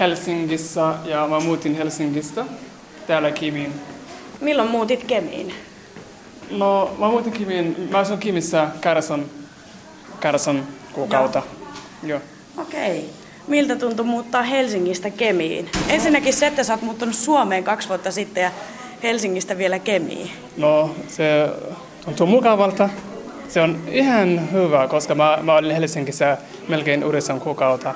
Helsingissä 0.00 0.94
ja 1.04 1.26
mä 1.26 1.40
muutin 1.40 1.74
Helsingistä 1.74 2.44
täällä 3.06 3.30
Kimiin. 3.30 3.72
Milloin 4.40 4.70
muutit 4.70 5.04
Kemiin? 5.04 5.54
No 6.50 6.90
mä 6.98 7.08
muutin 7.08 7.32
Kimiin, 7.32 7.88
mä 7.90 7.98
asun 7.98 8.18
Kimissä 8.18 8.68
Kärson, 8.80 9.39
Kärson 10.20 10.64
kuukautta. 10.92 11.42
Joo. 12.02 12.20
Okei. 12.58 12.98
Okay. 12.98 13.10
Miltä 13.46 13.76
tuntui 13.76 14.06
muuttaa 14.06 14.42
Helsingistä 14.42 15.10
Kemiin? 15.10 15.68
Ensinnäkin 15.88 16.34
se, 16.34 16.46
että 16.46 16.64
sä 16.64 16.72
oot 16.72 16.82
muuttanut 16.82 17.14
Suomeen 17.14 17.64
kaksi 17.64 17.88
vuotta 17.88 18.10
sitten 18.10 18.42
ja 18.42 18.50
Helsingistä 19.02 19.58
vielä 19.58 19.78
Kemiin. 19.78 20.30
No 20.56 20.94
se 21.08 21.48
tuntuu 22.04 22.26
mukavalta. 22.26 22.88
Se 23.48 23.60
on 23.60 23.78
ihan 23.88 24.52
hyvä, 24.52 24.88
koska 24.88 25.14
mä, 25.14 25.38
mä 25.42 25.54
olin 25.54 25.74
Helsingissä 25.74 26.38
melkein 26.68 27.02
yhdeksän 27.02 27.40
kuukautta. 27.40 27.94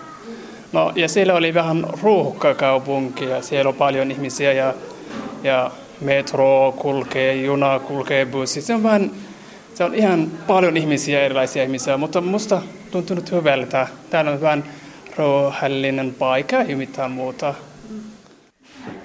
No, 0.73 0.93
ja 0.95 1.09
siellä 1.09 1.35
oli 1.35 1.55
vähän 1.55 1.87
ruuhka 2.03 2.55
kaupunki 2.55 3.25
ja 3.25 3.43
siellä 3.43 3.69
on 3.69 3.75
paljon 3.75 4.11
ihmisiä 4.11 4.53
ja, 4.53 4.75
ja 5.43 5.71
metro 6.01 6.75
kulkee, 6.79 7.35
juna 7.35 7.79
kulkee, 7.79 8.27
bussi. 8.27 8.63
Se 8.63 8.75
on 8.75 8.83
vähän, 8.83 9.11
se 9.75 9.85
on 9.85 9.95
ihan 9.95 10.31
paljon 10.47 10.77
ihmisiä, 10.77 11.21
erilaisia 11.21 11.63
ihmisiä, 11.63 11.97
mutta 11.97 12.21
musta 12.21 12.63
tuntunut 12.91 13.33
hyvältä. 13.33 13.89
Täällä 14.11 14.31
on 14.31 14.41
vähän 14.41 14.65
rauhallinen 15.17 16.15
paikka, 16.19 16.61
ei 16.61 16.75
mitään 16.75 17.11
muuta. 17.11 17.55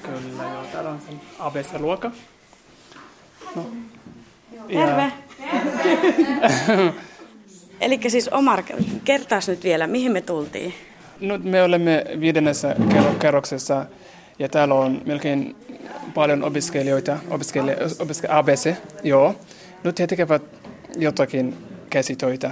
Kyllä, 0.02 0.44
joo. 0.44 0.64
Täällä 0.72 0.90
on 0.90 1.02
sen 1.08 1.22
ABC-luokka. 1.40 2.12
No. 3.56 3.66
Terve! 4.68 5.12
Eli 7.82 8.00
siis 8.08 8.28
Omar, 8.28 8.64
kertaas 9.06 9.48
nyt 9.48 9.64
vielä, 9.64 9.88
mihin 9.88 10.12
me 10.12 10.22
tultiin? 10.22 10.74
Nyt 11.20 11.44
me 11.44 11.64
olemme 11.64 12.06
viidennessä 12.20 12.76
kerroksessa 13.20 13.86
ja 14.40 14.50
täällä 14.50 14.74
on 14.74 15.02
melkein 15.06 15.56
paljon 16.14 16.44
opiskelijoita, 16.44 17.18
opiskelijoita 17.30 17.96
opiske, 18.00 18.28
ABC, 18.32 18.74
joo. 19.04 19.36
Nyt 19.84 20.00
he 20.00 20.08
tekevät 20.08 20.59
jotakin 20.96 21.58
käsitöitä. 21.90 22.52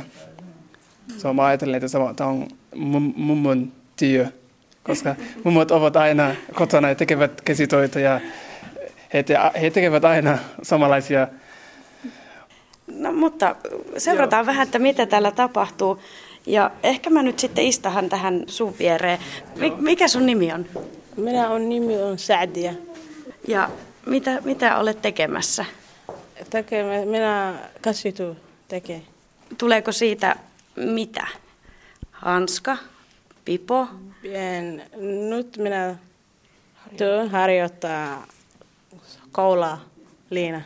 So 1.18 1.34
mä 1.34 1.46
ajattelen, 1.46 1.76
että 1.76 1.88
tämä 2.16 2.30
on 2.30 2.48
mummon 3.16 3.72
työ, 3.96 4.28
koska 4.84 5.16
mummot 5.44 5.72
ovat 5.72 5.96
aina 5.96 6.36
kotona 6.54 6.90
ja 6.90 6.96
tekevät 6.96 7.42
käsitöitä 7.42 8.00
ja 8.00 8.22
he, 9.14 9.24
te, 9.24 9.38
he 9.62 9.70
tekevät 9.70 10.06
aina 10.06 10.38
samanlaisia 10.62 11.28
No 12.88 13.12
mutta 13.12 13.56
seurataan 13.98 14.42
Joo. 14.42 14.46
vähän, 14.46 14.66
että 14.66 14.80
mitä 14.80 15.06
täällä 15.06 15.32
tapahtuu. 15.32 16.00
Ja 16.46 16.72
ehkä 16.84 17.10
mä 17.10 17.24
nyt 17.24 17.40
sitten 17.40 17.66
istahan 17.66 18.10
tähän 18.10 18.44
sun 18.48 18.76
viereen. 18.80 19.20
Mikä 19.78 20.08
sun 20.08 20.26
nimi 20.26 20.54
on? 20.54 20.66
Minä 21.18 21.50
on 21.50 21.70
nimi 21.70 22.02
on 22.02 22.20
Saadia. 22.20 22.74
Ja 23.48 23.70
mitä, 24.06 24.42
mitä 24.44 24.78
olet 24.78 25.02
tekemässä? 25.02 25.66
Tekemä, 26.50 27.06
minä 27.06 27.54
kasitu 27.82 28.38
tekee. 28.68 29.02
Tuleeko 29.58 29.92
siitä 29.92 30.36
mitä? 30.76 31.28
Hanska? 32.12 32.78
Pipo? 33.46 33.88
En, 34.24 34.84
nyt 35.30 35.58
minä 35.58 35.96
työn 36.98 37.30
harjoittaa 37.30 38.28
koulaa 39.32 39.82
Liina. 40.30 40.62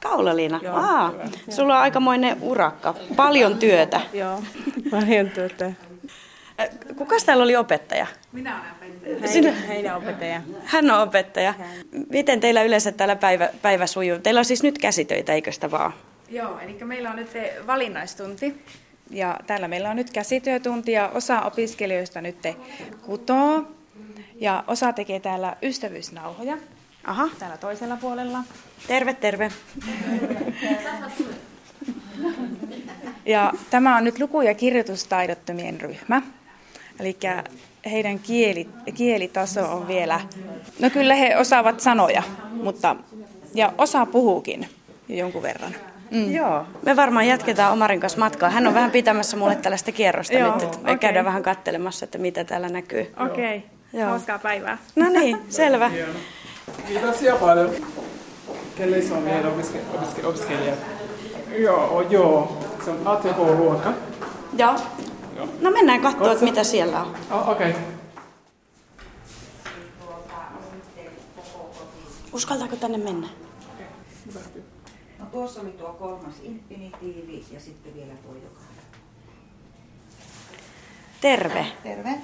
Kaulaliina. 0.00 0.60
Joo, 0.62 0.76
Aa, 0.76 1.12
sulla 1.50 1.74
on 1.74 1.80
aikamoinen 1.80 2.36
urakka. 2.40 2.94
Paljon 3.16 3.58
työtä. 3.58 4.00
Joo, 4.12 4.42
paljon 4.90 5.30
työtä. 5.30 5.72
Kuka 6.96 7.16
täällä 7.26 7.44
oli 7.44 7.56
opettaja? 7.56 8.06
Minä 8.32 8.50
olen 8.50 8.60
opettaja. 8.66 8.77
Sinä? 9.26 9.52
Heidän 9.52 9.96
opettaja. 9.96 10.42
Hän 10.64 10.90
on 10.90 11.00
opettaja. 11.00 11.54
Miten 12.10 12.40
teillä 12.40 12.62
yleensä 12.62 12.92
täällä 12.92 13.16
päivä, 13.16 13.48
päivä 13.62 13.86
sujuu? 13.86 14.18
Teillä 14.18 14.38
on 14.38 14.44
siis 14.44 14.62
nyt 14.62 14.78
käsitöitä, 14.78 15.32
eikö 15.32 15.52
sitä 15.52 15.70
vaan? 15.70 15.92
Joo, 16.28 16.58
eli 16.58 16.78
meillä 16.84 17.10
on 17.10 17.16
nyt 17.16 17.30
valinnaistunti. 17.66 18.54
Ja 19.10 19.36
täällä 19.46 19.68
meillä 19.68 19.90
on 19.90 19.96
nyt 19.96 20.10
käsityötunti 20.10 20.92
ja 20.92 21.08
osa 21.08 21.40
opiskelijoista 21.40 22.20
nyt 22.20 22.36
kutoo. 23.02 23.62
Ja 24.34 24.64
osa 24.66 24.92
tekee 24.92 25.20
täällä 25.20 25.56
ystävyysnauhoja. 25.62 26.58
Aha. 27.04 27.28
Täällä 27.38 27.56
toisella 27.56 27.96
puolella. 27.96 28.38
Terve, 28.86 29.14
terve. 29.14 29.52
Ja 33.26 33.52
tämä 33.70 33.96
on 33.96 34.04
nyt 34.04 34.18
luku- 34.18 34.42
ja 34.42 34.54
kirjoitustaidottomien 34.54 35.80
ryhmä. 35.80 36.22
Eli 37.00 37.16
heidän 37.90 38.18
kieli, 38.18 38.68
kielitaso 38.94 39.72
on 39.72 39.88
vielä, 39.88 40.20
no 40.80 40.90
kyllä 40.90 41.14
he 41.14 41.36
osaavat 41.36 41.80
sanoja, 41.80 42.22
mutta 42.52 42.96
ja 43.54 43.72
osa 43.78 44.06
puhuukin 44.06 44.68
jonkun 45.08 45.42
verran. 45.42 45.74
Mm. 46.10 46.34
Joo. 46.34 46.64
Me 46.82 46.96
varmaan 46.96 47.26
jatketaan 47.26 47.72
Omarin 47.72 48.00
kanssa 48.00 48.18
matkaa. 48.18 48.50
Hän 48.50 48.66
on 48.66 48.74
vähän 48.74 48.90
pitämässä 48.90 49.36
mulle 49.36 49.56
tällaista 49.56 49.92
kierrosta 49.92 50.34
Joo, 50.34 50.54
nyt, 50.54 50.62
että 50.62 50.78
okay. 50.78 50.98
käydään 50.98 51.24
vähän 51.24 51.42
kattelemassa, 51.42 52.04
että 52.04 52.18
mitä 52.18 52.44
täällä 52.44 52.68
näkyy. 52.68 53.12
Okei, 53.26 53.62
okay. 53.92 54.06
hauskaa 54.06 54.38
päivää. 54.38 54.78
No 54.96 55.08
niin, 55.08 55.38
selvä. 55.48 55.90
Kiitoksia 56.86 57.36
paljon. 57.36 57.70
Kelle 58.76 59.02
se 59.02 59.14
on 59.14 59.22
meidän 59.22 59.46
opiske, 59.46 59.78
opiske, 59.94 60.26
opiskelijat? 60.26 60.78
Joo, 61.58 62.06
joo. 62.10 62.58
Se 62.84 62.90
on 62.90 63.00
ATK-luokka. 63.04 63.92
Joo. 64.58 64.74
Joo. 65.38 65.48
No 65.60 65.70
mennään 65.70 66.00
katsoa, 66.00 66.32
että 66.32 66.44
mitä 66.44 66.64
siellä 66.64 67.02
on. 67.02 67.16
Oh, 67.30 67.48
Okei. 67.48 67.70
Okay. 67.70 67.82
Uskaltaako 72.32 72.76
tänne 72.76 72.98
mennä? 72.98 73.28
No 75.18 75.26
tuossa 75.26 75.60
oli 75.60 75.70
tuo 75.70 75.88
kolmas 75.88 76.34
infinitiivi 76.42 77.44
ja 77.52 77.60
sitten 77.60 77.94
vielä 77.94 78.12
tuo 78.14 78.34
joka. 78.34 78.60
Terve. 81.20 81.66
Terve. 81.82 82.20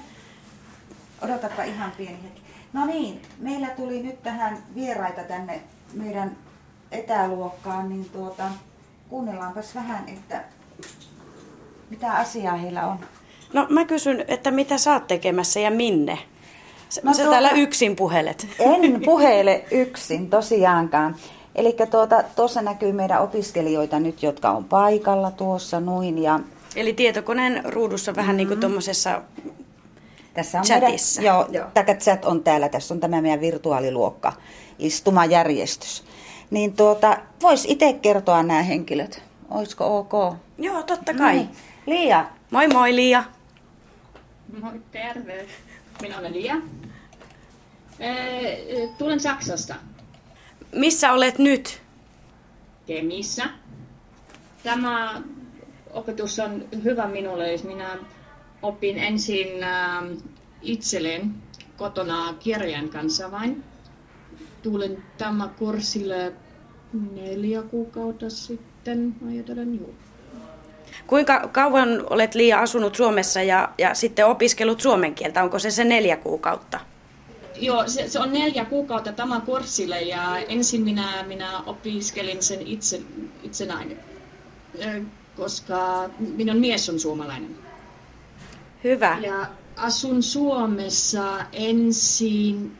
Odotapa 1.21 1.63
ihan 1.63 1.91
pieni 1.91 2.23
hetki. 2.23 2.41
No 2.73 2.85
niin, 2.85 3.21
meillä 3.39 3.67
tuli 3.67 4.03
nyt 4.03 4.23
tähän 4.23 4.63
vieraita 4.75 5.23
tänne 5.23 5.61
meidän 5.93 6.37
etäluokkaan, 6.91 7.89
niin 7.89 8.09
tuota, 8.09 8.43
kuunnellaanpas 9.09 9.75
vähän, 9.75 10.09
että 10.09 10.43
mitä 11.95 12.13
asiaa 12.13 12.55
heillä 12.55 12.87
on. 12.87 12.99
No 13.53 13.67
mä 13.69 13.85
kysyn, 13.85 14.25
että 14.27 14.51
mitä 14.51 14.77
sä 14.77 14.93
oot 14.93 15.07
tekemässä 15.07 15.59
ja 15.59 15.71
minne? 15.71 16.17
Sä, 16.89 17.01
no, 17.03 17.13
sä 17.13 17.17
tuota, 17.17 17.31
täällä 17.31 17.49
yksin 17.49 17.95
puhelet. 17.95 18.47
En 18.59 19.01
puhele 19.05 19.65
yksin 19.71 20.29
tosiaankaan. 20.29 21.15
Eli 21.55 21.75
tuota, 21.91 22.23
tuossa 22.35 22.61
näkyy 22.61 22.91
meidän 22.91 23.21
opiskelijoita 23.21 23.99
nyt, 23.99 24.23
jotka 24.23 24.49
on 24.49 24.63
paikalla 24.63 25.31
tuossa 25.31 25.79
noin. 25.79 26.23
Ja 26.23 26.39
Eli 26.75 26.93
tietokoneen 26.93 27.61
ruudussa 27.65 28.15
vähän 28.15 28.37
niin 28.37 28.47
kuin 28.47 28.59
tuommoisessa 28.59 29.21
Tässä 30.33 30.59
on 30.59 30.65
Chatissa. 30.65 31.21
Meidän, 31.21 31.35
joo, 31.35 31.47
joo. 31.51 31.95
Chat 31.99 32.25
on 32.25 32.43
täällä. 32.43 32.69
Tässä 32.69 32.93
on 32.93 32.99
tämä 32.99 33.21
meidän 33.21 33.41
virtuaaliluokka, 33.41 34.33
istumajärjestys. 34.79 36.03
Niin 36.51 36.73
tuota, 36.73 37.17
vois 37.41 37.65
itse 37.65 37.93
kertoa 37.93 38.43
nämä 38.43 38.61
henkilöt. 38.61 39.23
Olisiko 39.51 39.97
ok? 39.97 40.35
Joo, 40.57 40.83
totta 40.83 41.13
kai. 41.13 41.35
Niin. 41.35 41.49
Liia. 41.85 42.25
Moi 42.51 42.67
moi 42.67 42.95
Liia. 42.95 43.23
Moi, 44.61 44.81
terve. 44.91 45.45
Minä 46.01 46.19
olen 46.19 46.33
Lia. 46.33 46.55
Eh, 47.99 48.89
Tulen 48.97 49.19
Saksasta, 49.19 49.75
Missä 50.75 51.11
olet 51.13 51.39
nyt? 51.39 51.81
Kemissä. 52.85 53.43
Tämä 54.63 55.21
opetus 55.93 56.39
on 56.39 56.65
hyvä 56.83 57.07
minulle, 57.07 57.51
jos 57.51 57.63
minä 57.63 57.97
opin 58.61 58.97
ensin 58.97 59.47
itselleen 60.61 61.35
kotona 61.77 62.33
kirjan 62.39 62.89
kanssa 62.89 63.31
vain. 63.31 63.63
Tulin 64.63 65.03
tämä 65.17 65.47
kurssille 65.47 66.33
neljä 67.11 67.61
kuukautta 67.61 68.29
sitten, 68.29 69.15
ajatellen 69.29 69.75
juu. 69.79 69.95
Kuinka 71.07 71.49
kauan 71.51 72.03
olet 72.09 72.35
Liia 72.35 72.59
asunut 72.59 72.95
Suomessa 72.95 73.41
ja, 73.41 73.69
ja 73.77 73.93
sitten 73.93 74.27
opiskellut 74.27 74.81
suomen 74.81 75.15
kieltä? 75.15 75.43
Onko 75.43 75.59
se 75.59 75.71
se 75.71 75.83
neljä 75.83 76.17
kuukautta? 76.17 76.79
Joo, 77.55 77.87
se, 77.87 78.07
se 78.07 78.19
on 78.19 78.33
neljä 78.33 78.65
kuukautta 78.65 79.11
tämä 79.11 79.41
kurssille 79.41 80.01
ja 80.01 80.37
ensin 80.37 80.81
minä, 80.81 81.23
minä 81.27 81.59
opiskelin 81.65 82.43
sen 82.43 82.67
itse, 82.67 83.01
itsenäinen, 83.43 83.99
koska 85.37 86.09
minun 86.19 86.57
mies 86.57 86.89
on 86.89 86.99
suomalainen. 86.99 87.57
Hyvä. 88.83 89.17
Ja 89.21 89.45
asun 89.77 90.23
Suomessa 90.23 91.45
ensin 91.53 92.77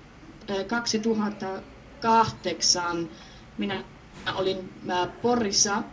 ö, 0.50 0.64
2008. 0.64 3.10
Minä 3.58 3.84
olin 4.36 4.74
Porissa. 5.22 5.84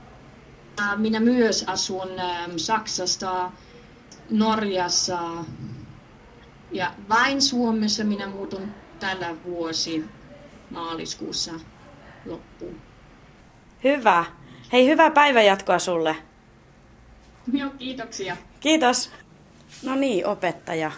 Minä 0.97 1.21
myös 1.21 1.64
asun 1.67 2.09
Saksasta, 2.57 3.50
Norjassa 4.31 5.19
ja 6.73 6.95
vain 7.09 7.43
Suomessa 7.43 8.05
minä 8.05 8.26
muutun 8.26 8.69
tällä 9.00 9.35
vuosi 9.45 10.05
maaliskuussa 10.71 11.52
loppuun. 12.26 12.81
Hyvä. 13.85 14.25
Hei, 14.73 14.88
hyvää 14.88 15.11
päivänjatkoa 15.11 15.79
sulle. 15.79 16.17
Joo, 17.52 17.71
kiitoksia. 17.79 18.37
Kiitos. 18.61 19.11
No 19.83 19.95
niin, 19.95 20.26
opettaja. 20.26 20.93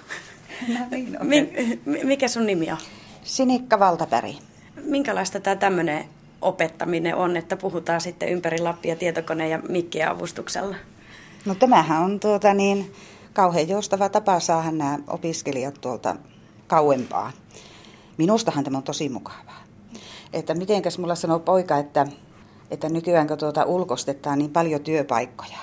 No 0.69 0.87
niin, 0.91 1.17
Mi- 1.23 1.81
mi- 1.85 2.05
mikä 2.05 2.29
sun 2.29 2.47
nimi 2.47 2.73
on? 2.73 2.79
Sinikka 3.23 3.79
Valtapäri. 3.79 4.39
Minkälaista 4.85 5.41
tämä 5.41 5.57
tämmöinen 5.57 6.05
opettaminen 6.45 7.17
on, 7.17 7.37
että 7.37 7.57
puhutaan 7.57 8.01
sitten 8.01 8.29
ympäri 8.29 8.59
Lappia 8.59 8.97
tietokoneen 8.97 9.51
ja 9.51 9.59
mikkien 9.69 10.09
avustuksella? 10.09 10.77
No 11.45 11.55
tämähän 11.55 12.03
on 12.03 12.21
tuota 12.21 12.55
niin, 12.55 12.93
kauhean 13.33 13.69
joustava 13.69 14.09
tapa 14.09 14.41
saada 14.41 14.71
nämä 14.71 14.99
opiskelijat 15.07 15.81
tuolta 15.81 16.17
kauempaa. 16.67 17.33
Minustahan 18.19 18.65
tämä 18.65 18.79
on 18.79 18.83
tosi 18.83 19.09
mukavaa. 19.09 19.65
Että 20.33 20.55
mitenkäs 20.55 20.99
mulla 20.99 21.15
sanoo 21.15 21.39
poika, 21.39 21.79
että, 21.79 22.07
että 22.71 22.89
nykyään 22.89 23.29
kun 23.29 23.39
tuota 23.39 23.65
ulkostetaan 23.65 24.39
niin 24.39 24.51
paljon 24.51 24.81
työpaikkoja, 24.81 25.59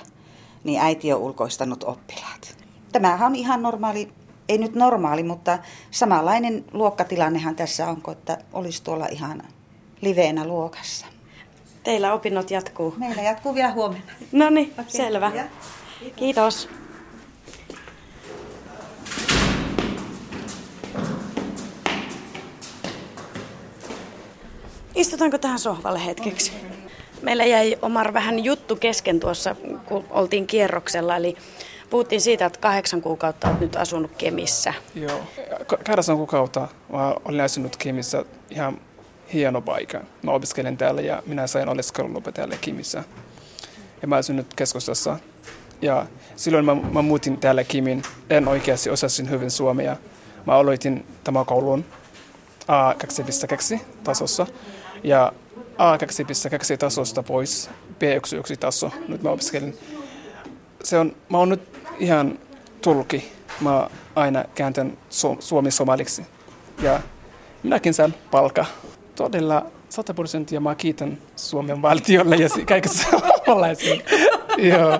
niin 0.64 0.80
äiti 0.80 1.12
on 1.12 1.20
ulkoistanut 1.20 1.84
oppilaat. 1.84 2.56
Tämähän 2.92 3.26
on 3.26 3.34
ihan 3.34 3.62
normaali, 3.62 4.12
ei 4.48 4.58
nyt 4.58 4.74
normaali, 4.74 5.22
mutta 5.22 5.58
samanlainen 5.90 6.64
luokkatilannehan 6.72 7.56
tässä 7.56 7.88
on, 7.88 8.02
että 8.12 8.38
olisi 8.52 8.82
tuolla 8.82 9.06
ihan 9.06 9.42
liveenä 10.02 10.46
luokassa. 10.46 11.06
Teillä 11.82 12.12
opinnot 12.12 12.50
jatkuu. 12.50 12.94
Meillä 12.96 13.22
jatkuu 13.22 13.54
vielä 13.54 13.72
huomenna. 13.72 14.12
No 14.32 14.50
niin, 14.50 14.72
Okei, 14.78 14.84
selvä. 14.90 15.32
ja. 15.34 15.44
Kiitos. 16.16 16.68
Istutaanko 24.94 25.38
tähän 25.38 25.58
sohvalle 25.58 26.06
hetkeksi? 26.06 26.52
Meillä 27.22 27.44
jäi 27.44 27.78
Omar 27.82 28.12
vähän 28.14 28.44
juttu 28.44 28.76
kesken 28.76 29.20
tuossa, 29.20 29.56
kun 29.86 30.04
oltiin 30.10 30.46
kierroksella. 30.46 31.16
Eli 31.16 31.36
puhuttiin 31.90 32.20
siitä, 32.20 32.46
että 32.46 32.58
kahdeksan 32.60 33.02
kuukautta 33.02 33.48
olet 33.48 33.60
nyt 33.60 33.76
asunut 33.76 34.10
Kemissä. 34.18 34.74
Joo. 34.94 35.20
Ka- 35.66 35.76
Kahdeksan 35.76 36.16
kuukautta 36.16 36.68
mä 36.92 37.14
olin 37.24 37.40
asunut 37.40 37.76
Kimissä 37.76 38.24
ihan 38.50 38.80
hieno 39.32 39.60
paikka. 39.60 40.00
Mä 40.22 40.30
opiskelen 40.30 40.76
täällä 40.76 41.00
ja 41.00 41.22
minä 41.26 41.46
sain 41.46 41.68
oleskelulupa 41.68 42.32
Kimissä. 42.60 43.04
Ja 44.02 44.08
mä 44.08 44.16
asun 44.16 44.36
nyt 44.36 44.54
keskustassa. 44.54 45.18
Ja 45.82 46.06
silloin 46.36 46.64
mä, 46.64 46.74
mä 46.74 47.02
muutin 47.02 47.38
täällä 47.38 47.64
Kimin. 47.64 48.02
En 48.30 48.48
oikeasti 48.48 48.90
osasin 48.90 49.30
hyvin 49.30 49.50
suomea. 49.50 49.96
Mä 50.46 50.54
aloitin 50.54 51.06
tämä 51.24 51.44
koulun 51.44 51.84
A2.2 52.62 53.80
tasossa. 54.04 54.46
Ja 55.04 55.32
A2.2 55.72 56.76
tasosta 56.78 57.22
pois 57.22 57.70
B1 57.92 58.56
taso. 58.60 58.90
Nyt 59.08 59.22
mä 59.22 59.30
opiskelen. 59.30 59.74
Se 60.84 60.98
on, 60.98 61.16
mä 61.28 61.38
oon 61.38 61.48
nyt 61.48 61.78
ihan 61.98 62.38
tulki. 62.80 63.32
Mä 63.60 63.90
aina 64.14 64.44
kääntän 64.54 64.98
su- 65.10 65.36
suomi-somaliksi. 65.40 66.26
Ja 66.82 67.00
minäkin 67.62 67.94
saan 67.94 68.14
palka. 68.30 68.66
Todella 69.14 69.66
100 69.88 70.14
prosenttia 70.14 70.60
mä 70.60 70.74
kiitän 70.74 71.18
Suomen 71.36 71.82
valtiolle 71.82 72.36
ja 72.36 72.48
kaikessa 72.68 73.08
suomalaisille. 73.10 74.04
Joo. 74.70 74.98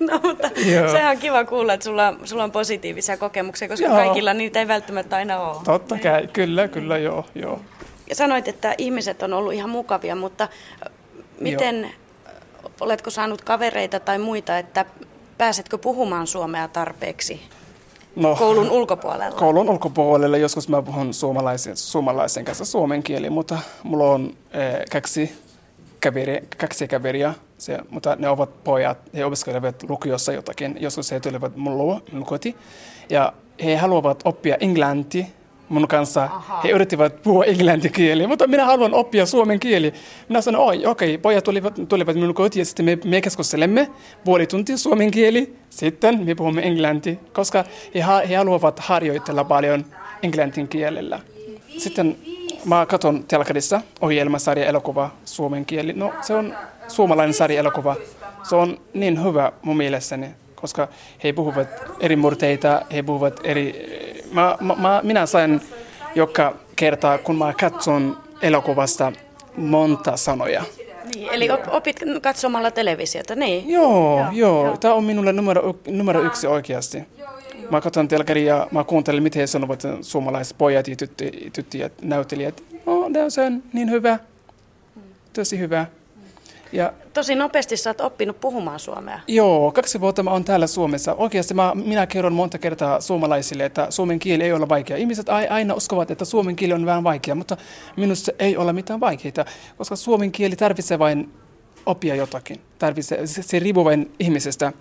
No, 0.00 0.20
mutta 0.22 0.50
Joo. 0.66 0.92
sehän 0.92 1.10
on 1.10 1.18
kiva 1.18 1.44
kuulla, 1.44 1.72
että 1.72 1.84
sulla, 1.84 2.14
sulla 2.24 2.44
on 2.44 2.52
positiivisia 2.52 3.16
kokemuksia, 3.16 3.68
koska 3.68 3.86
Joo. 3.86 3.96
kaikilla 3.96 4.34
niitä 4.34 4.58
ei 4.58 4.68
välttämättä 4.68 5.16
aina 5.16 5.40
ole. 5.40 5.56
Totta 5.64 5.98
kai, 5.98 6.26
kyllä, 6.32 6.68
kyllä, 6.68 6.98
joo, 6.98 7.26
joo. 7.34 7.60
Ja 8.08 8.14
sanoit, 8.14 8.48
että 8.48 8.74
ihmiset 8.78 9.22
on 9.22 9.32
ollut 9.32 9.52
ihan 9.52 9.70
mukavia, 9.70 10.16
mutta 10.16 10.48
miten, 11.40 11.90
oletko 12.80 13.10
saanut 13.10 13.42
kavereita 13.42 14.00
tai 14.00 14.18
muita, 14.18 14.58
että 14.58 14.84
pääsetkö 15.38 15.78
puhumaan 15.78 16.26
suomea 16.26 16.68
tarpeeksi 16.68 17.42
No, 18.16 18.36
koulun 18.36 18.70
ulkopuolella? 18.70 19.36
Koulun 19.36 19.70
ulkopuolella. 19.70 20.36
Joskus 20.36 20.68
mä 20.68 20.82
puhun 20.82 21.14
suomalaisen, 21.14 21.76
suomalaisen 21.76 22.44
kanssa 22.44 22.64
suomen 22.64 23.02
kieli, 23.02 23.30
mutta 23.30 23.58
mulla 23.82 24.10
on 24.10 24.34
eh, 24.52 24.84
kaksi, 24.92 25.32
kaveri, 26.02 26.48
kaksi 26.56 26.88
kaveria, 26.88 27.34
se, 27.58 27.78
mutta 27.90 28.16
ne 28.18 28.28
ovat 28.28 28.64
pojat, 28.64 28.98
he 29.14 29.24
opiskelevat 29.24 29.82
lukiossa 29.82 30.32
jotakin, 30.32 30.76
joskus 30.80 31.10
he 31.10 31.20
tulevat 31.20 31.56
mun 31.56 31.78
luo, 31.78 32.00
mun 32.12 32.24
koti, 32.24 32.56
ja 33.10 33.32
he 33.64 33.76
haluavat 33.76 34.22
oppia 34.24 34.56
englanti 34.60 35.26
mun 35.68 35.88
kanssa. 35.88 36.22
Aha. 36.22 36.60
He 36.60 36.70
yrittivät 36.70 37.22
puhua 37.22 37.44
englantikieliä, 37.44 38.28
mutta 38.28 38.46
minä 38.46 38.64
haluan 38.64 38.94
oppia 38.94 39.26
suomen 39.26 39.60
kieli. 39.60 39.94
Minä 40.28 40.40
sanoin, 40.40 40.68
oi, 40.68 40.86
okei, 40.86 41.14
okay, 41.14 41.22
pojat 41.22 41.44
tulivat, 41.44 41.74
tulivat 41.88 42.16
minun 42.16 42.34
kotiin 42.34 42.60
ja 42.60 42.64
sitten 42.64 42.84
me, 42.84 42.98
me 43.04 43.20
keskustelemme 43.20 43.90
puoli 44.24 44.46
tuntia 44.46 44.76
suomen 44.76 45.10
kieli, 45.10 45.56
sitten 45.70 46.24
me 46.26 46.34
puhumme 46.34 46.62
englanti, 46.66 47.18
koska 47.32 47.64
he, 47.94 48.04
he 48.28 48.36
haluavat 48.36 48.78
harjoitella 48.78 49.44
paljon 49.44 49.84
englantin 50.22 50.68
kielellä. 50.68 51.20
Sitten 51.78 52.16
mä 52.64 52.86
katson 52.86 53.24
telkkarissa 53.24 53.80
ohjelmasarja 54.00 54.66
elokuva 54.66 55.10
suomen 55.24 55.66
kieli. 55.66 55.92
No 55.92 56.12
se 56.20 56.34
on 56.34 56.56
suomalainen 56.88 57.34
sarja 57.34 57.60
elokuva. 57.60 57.96
Se 58.42 58.56
on 58.56 58.80
niin 58.94 59.24
hyvä 59.24 59.52
mun 59.62 59.76
mielestäni, 59.76 60.26
koska 60.54 60.88
he 61.24 61.32
puhuvat 61.32 61.68
eri 62.00 62.16
murteita, 62.16 62.82
he 62.92 63.02
puhuvat 63.02 63.40
eri... 63.44 63.92
Mä, 64.32 64.56
mä, 64.60 64.74
mä, 64.74 65.00
minä 65.04 65.26
sain 65.26 65.60
joka 66.14 66.54
kerta, 66.76 67.18
kun 67.18 67.38
mä 67.38 67.52
katson 67.60 68.18
elokuvasta 68.42 69.12
monta 69.56 70.16
sanoja. 70.16 70.64
Niin, 71.14 71.28
eli 71.32 71.50
op- 71.50 71.68
opit 71.68 72.00
katsomalla 72.22 72.70
televisiota, 72.70 73.34
niin? 73.34 73.70
Joo, 73.70 74.26
joo. 74.32 74.66
joo. 74.66 74.76
Tämä 74.76 74.94
on 74.94 75.04
minulle 75.04 75.32
numero, 75.32 75.78
numero 75.88 76.22
yksi 76.22 76.46
oikeasti. 76.46 77.02
Mä 77.70 77.80
katson 77.80 78.08
telkkaria 78.08 78.56
ja 78.56 78.66
mä 78.70 78.84
kuuntelen, 78.84 79.22
miten 79.22 79.40
he 79.40 79.46
sanovat 79.46 79.82
suomalaiset 80.00 80.58
pojat 80.58 80.88
ja 80.88 80.96
tytti, 80.96 81.50
tyttöjät, 81.52 81.92
näyttelijät. 82.02 82.62
No, 82.86 83.30
se 83.30 83.40
on 83.40 83.62
niin 83.72 83.90
hyvä. 83.90 84.18
Tosi 85.32 85.58
hyvä. 85.58 85.86
Ja 86.72 86.92
Tosi 87.12 87.34
nopeasti 87.34 87.76
sä 87.76 87.90
oot 87.90 88.00
oppinut 88.00 88.40
puhumaan 88.40 88.80
suomea. 88.80 89.20
Joo, 89.26 89.72
kaksi 89.72 90.00
vuotta 90.00 90.22
mä 90.22 90.30
oon 90.30 90.44
täällä 90.44 90.66
Suomessa. 90.66 91.14
Oikeasti 91.14 91.54
mä, 91.54 91.72
minä 91.74 92.06
kerron 92.06 92.32
monta 92.32 92.58
kertaa 92.58 93.00
suomalaisille, 93.00 93.64
että 93.64 93.86
suomen 93.90 94.18
kieli 94.18 94.44
ei 94.44 94.52
ole 94.52 94.68
vaikea. 94.68 94.96
Ihmiset 94.96 95.28
aina 95.28 95.74
uskovat, 95.74 96.10
että 96.10 96.24
suomen 96.24 96.56
kieli 96.56 96.72
on 96.72 96.86
vähän 96.86 97.04
vaikea, 97.04 97.34
mutta 97.34 97.56
minusta 97.96 98.32
ei 98.38 98.56
ole 98.56 98.72
mitään 98.72 99.00
vaikeita, 99.00 99.44
koska 99.76 99.96
suomen 99.96 100.32
kieli 100.32 100.56
tarvitsee 100.56 100.98
vain 100.98 101.32
oppia 101.86 102.14
jotakin. 102.14 102.60
Tarvitsee, 102.78 103.26
se, 103.26 103.42
se 103.42 103.58
riippuu 103.58 103.84
vain 103.84 104.12
ihmisestä. 104.18 104.72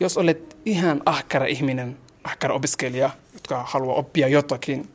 jos 0.00 0.16
olet 0.16 0.56
ihan 0.64 1.02
ahkara 1.06 1.46
ihminen, 1.46 1.96
ahkara 2.24 2.54
opiskelija, 2.54 3.10
jotka 3.34 3.64
haluaa 3.66 3.96
oppia 3.96 4.28
jotakin, 4.28 4.88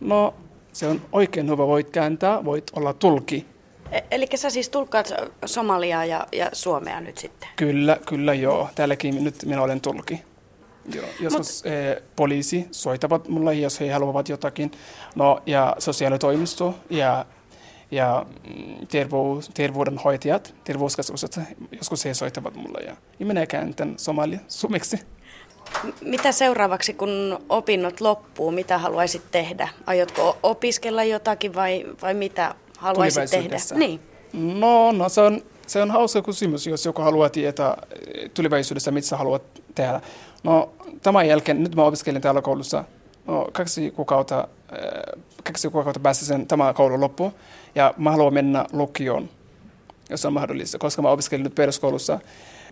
no 0.00 0.34
se 0.72 0.86
on 0.86 1.02
oikein 1.12 1.50
hyvä, 1.50 1.66
voit 1.66 1.90
kääntää, 1.90 2.44
voit 2.44 2.64
olla 2.76 2.92
tulki. 2.92 3.53
Eli 4.10 4.26
sä 4.34 4.50
siis 4.50 4.68
tulkkaat 4.68 5.12
Somaliaa 5.46 6.04
ja, 6.04 6.26
ja 6.32 6.48
Suomea 6.52 7.00
nyt 7.00 7.18
sitten? 7.18 7.48
Kyllä, 7.56 7.98
kyllä 8.06 8.34
joo. 8.34 8.68
Täälläkin 8.74 9.24
nyt 9.24 9.44
minä 9.44 9.62
olen 9.62 9.80
tulki. 9.80 10.22
Joo, 10.94 11.06
joskus 11.20 11.64
Mut... 11.64 11.72
eh, 11.72 12.02
poliisi 12.16 12.68
soitavat 12.70 13.28
mulle, 13.28 13.54
jos 13.54 13.80
he 13.80 13.90
haluavat 13.90 14.28
jotakin. 14.28 14.70
No, 15.14 15.42
ja 15.46 15.76
sosiaalitoimisto 15.78 16.74
ja, 16.90 17.26
ja 17.90 18.26
mm, 18.44 18.86
terveys, 18.86 19.50
terveydenhoitajat, 19.54 20.54
terveyskeskukset, 20.64 21.40
joskus 21.72 22.04
he 22.04 22.14
soitavat 22.14 22.54
mulle. 22.54 22.84
Ja, 22.86 22.96
ja 23.18 23.26
minä 23.26 23.46
kääntän 23.46 23.94
somalia 23.96 24.38
suomeksi. 24.48 24.98
Mitä 26.00 26.32
seuraavaksi, 26.32 26.94
kun 26.94 27.38
opinnot 27.48 28.00
loppuu, 28.00 28.50
mitä 28.50 28.78
haluaisit 28.78 29.22
tehdä? 29.30 29.68
Aiotko 29.86 30.38
opiskella 30.42 31.04
jotakin 31.04 31.54
vai, 31.54 31.84
vai 32.02 32.14
mitä 32.14 32.54
haluaisit 32.84 33.30
tehdä? 33.30 33.56
Niin. 33.74 34.00
No, 34.32 34.92
no 34.92 35.08
se, 35.08 35.20
on, 35.20 35.42
se 35.66 35.82
on 35.82 35.90
hauska 35.90 36.22
kysymys, 36.22 36.66
jos 36.66 36.86
joku 36.86 37.02
haluaa 37.02 37.28
tietää 37.28 37.86
tulevaisuudessa, 38.34 38.90
mitä 38.90 39.16
haluat 39.16 39.42
tehdä. 39.74 40.00
No, 40.42 40.70
tämän 41.02 41.28
jälkeen, 41.28 41.62
nyt 41.62 41.74
mä 41.74 41.84
opiskelen 41.84 42.22
täällä 42.22 42.42
koulussa 42.42 42.84
no, 43.26 43.48
kaksi 43.52 43.90
kuukautta, 43.90 44.48
äh, 44.72 45.22
kaksi 45.44 45.68
kuukautta 45.68 46.00
päästä 46.00 46.24
sen 46.24 46.46
tämä 46.46 46.72
koulu 46.72 47.00
loppuun. 47.00 47.32
Ja 47.74 47.94
mä 47.96 48.10
haluan 48.10 48.34
mennä 48.34 48.64
lukioon, 48.72 49.28
jos 50.10 50.24
on 50.24 50.32
mahdollista, 50.32 50.78
koska 50.78 51.02
mä 51.02 51.08
opiskelin 51.08 51.44
nyt 51.44 51.54
peruskoulussa. 51.54 52.18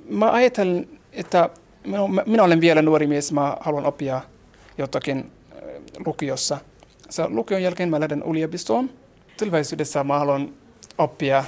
Mä 0.08 0.32
ajattelen, 0.32 0.88
että 1.12 1.50
minä, 1.86 1.98
minä 2.26 2.42
olen 2.42 2.60
vielä 2.60 2.82
nuori 2.82 3.06
mies, 3.06 3.32
mä 3.32 3.56
haluan 3.60 3.86
oppia 3.86 4.20
jotakin 4.78 5.18
äh, 5.18 5.62
lukiossa. 6.06 6.58
Se 7.10 7.28
lukion 7.28 7.62
jälkeen 7.62 7.88
mä 7.88 8.00
lähden 8.00 8.22
yliopistoon. 8.30 8.90
Tulevaisuudessa 9.38 10.04
mä 10.04 10.18
haluan 10.18 10.54
oppia 10.98 11.44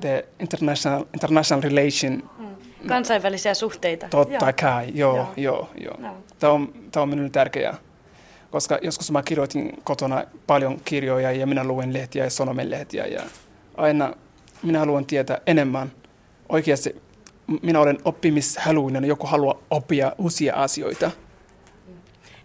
the 0.00 0.28
international, 0.40 1.04
international 1.14 1.62
relation. 1.62 2.30
Mm. 2.38 2.46
Kansainvälisiä 2.88 3.54
suhteita. 3.54 4.08
Totta 4.08 4.44
joo. 4.44 4.52
kai, 4.60 4.90
joo, 4.94 5.16
joo. 5.16 5.32
joo, 5.36 5.70
joo. 5.80 5.96
No. 5.98 6.16
Tämä, 6.38 6.52
on, 6.52 6.72
tämä 6.92 7.02
on 7.02 7.08
minulle 7.08 7.30
tärkeää. 7.30 7.76
Koska 8.50 8.78
joskus 8.82 9.10
mä 9.10 9.22
kirjoitin 9.22 9.72
kotona 9.84 10.24
paljon 10.46 10.80
kirjoja 10.84 11.32
ja 11.32 11.46
minä 11.46 11.64
luen 11.64 11.92
lehtiä 11.92 12.24
ja 12.24 12.30
sanomenlehtiä 12.30 13.06
ja 13.06 13.22
aina 13.76 14.14
minä 14.62 14.78
haluan 14.78 15.06
tietää 15.06 15.40
enemmän 15.46 15.92
oikeasti 16.48 17.02
minä 17.62 17.80
olen 17.80 17.98
oppimishaluinen, 18.04 19.04
joku 19.04 19.26
haluaa 19.26 19.58
oppia 19.70 20.12
uusia 20.18 20.54
asioita. 20.54 21.10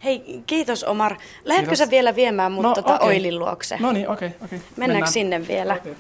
Hei, 0.04 0.44
kiitos 0.48 0.84
Omar. 0.84 1.16
Lähetkö 1.46 1.70
kiitos. 1.70 1.80
sä 1.80 1.89
vielä 1.89 2.16
viemään 2.16 2.52
mut 2.52 2.63
no, 2.63 2.74
tota 2.74 2.96
okay. 2.96 3.08
Oilin 3.08 3.39
luokse? 3.39 3.78
No 3.80 3.92
niin, 3.92 4.10
okei. 4.10 4.28
Okay, 4.28 4.46
okay. 4.46 4.60
Mennäänkö 4.60 4.78
Mennään. 4.78 5.12
sinne 5.12 5.48
vielä? 5.48 5.74
Okay. 5.74 5.94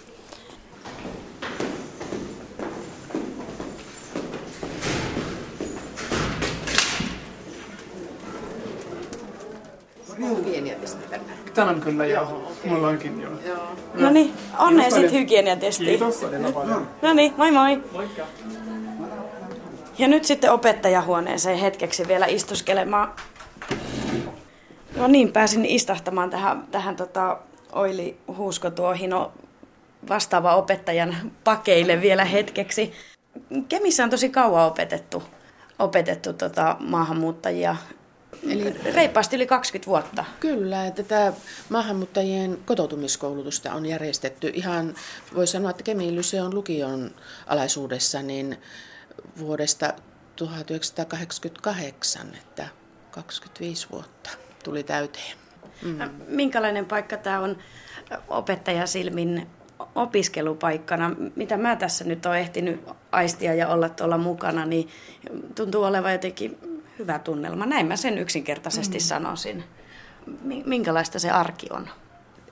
Tämän 11.53 11.81
kyllä 11.81 12.05
joo. 12.05 12.53
Mulla 12.65 12.87
onkin 12.87 13.21
joo. 13.21 13.31
joo. 13.45 13.57
No 13.93 14.09
niin, 14.09 14.33
onnea 14.59 14.89
sitten 14.89 15.11
hygieniatestiin. 15.11 15.89
Kiitos 15.89 16.15
todella 16.15 16.51
paljon. 16.51 16.87
No 17.01 17.13
niin, 17.13 17.33
moi 17.37 17.51
moi. 17.51 17.83
Moikka. 17.91 18.21
Ja 19.97 20.07
nyt 20.07 20.25
sitten 20.25 20.51
opettajahuoneeseen 20.51 21.57
hetkeksi 21.57 22.07
vielä 22.07 22.25
istuskelemaan. 22.25 23.13
No 24.95 25.07
niin, 25.07 25.31
pääsin 25.31 25.65
istahtamaan 25.65 26.29
tähän, 26.29 26.67
tähän 26.71 26.95
tota 26.95 27.39
Oili 27.71 28.17
Huuskotuohino 28.37 29.31
vastaava 30.09 30.55
opettajan 30.55 31.31
pakeille 31.43 32.01
vielä 32.01 32.25
hetkeksi. 32.25 32.93
Kemissä 33.69 34.03
on 34.03 34.09
tosi 34.09 34.29
kauan 34.29 34.65
opetettu, 34.65 35.23
opetettu 35.79 36.33
tota 36.33 36.75
maahanmuuttajia. 36.79 37.75
Eli 38.49 38.75
reippaasti 38.93 39.35
yli 39.35 39.47
20 39.47 39.87
vuotta. 39.87 40.25
Kyllä, 40.39 40.87
että 40.87 41.03
tämä 41.03 41.33
maahanmuuttajien 41.69 42.57
kotoutumiskoulutusta 42.65 43.73
on 43.73 43.85
järjestetty 43.85 44.51
ihan, 44.53 44.95
voi 45.35 45.47
sanoa, 45.47 45.71
että 45.71 45.83
Kemin 45.83 46.19
on 46.45 46.55
lukion 46.55 47.11
alaisuudessa, 47.47 48.21
niin 48.21 48.57
vuodesta 49.39 49.93
1988, 50.35 52.27
että 52.35 52.67
25 53.11 53.87
vuotta 53.91 54.42
tuli 54.63 54.83
täyteen. 54.83 55.37
Mm. 55.83 55.97
Minkälainen 56.27 56.85
paikka 56.85 57.17
tämä 57.17 57.39
on 57.39 57.57
opettajasilmin 58.27 59.47
opiskelupaikkana? 59.95 61.15
Mitä 61.35 61.57
mä 61.57 61.75
tässä 61.75 62.05
nyt 62.05 62.25
olen 62.25 62.39
ehtinyt 62.39 62.81
aistia 63.11 63.53
ja 63.53 63.67
olla 63.67 63.89
tuolla 63.89 64.17
mukana, 64.17 64.65
niin 64.65 64.89
tuntuu 65.55 65.83
olevan 65.83 66.11
jotenkin 66.11 66.57
hyvä 66.99 67.19
tunnelma. 67.19 67.65
Näin 67.65 67.85
mä 67.85 67.95
sen 67.95 68.17
yksinkertaisesti 68.17 68.97
mm. 68.97 69.01
sanoisin. 69.01 69.63
Minkälaista 70.65 71.19
se 71.19 71.31
arki 71.31 71.67
on? 71.71 71.89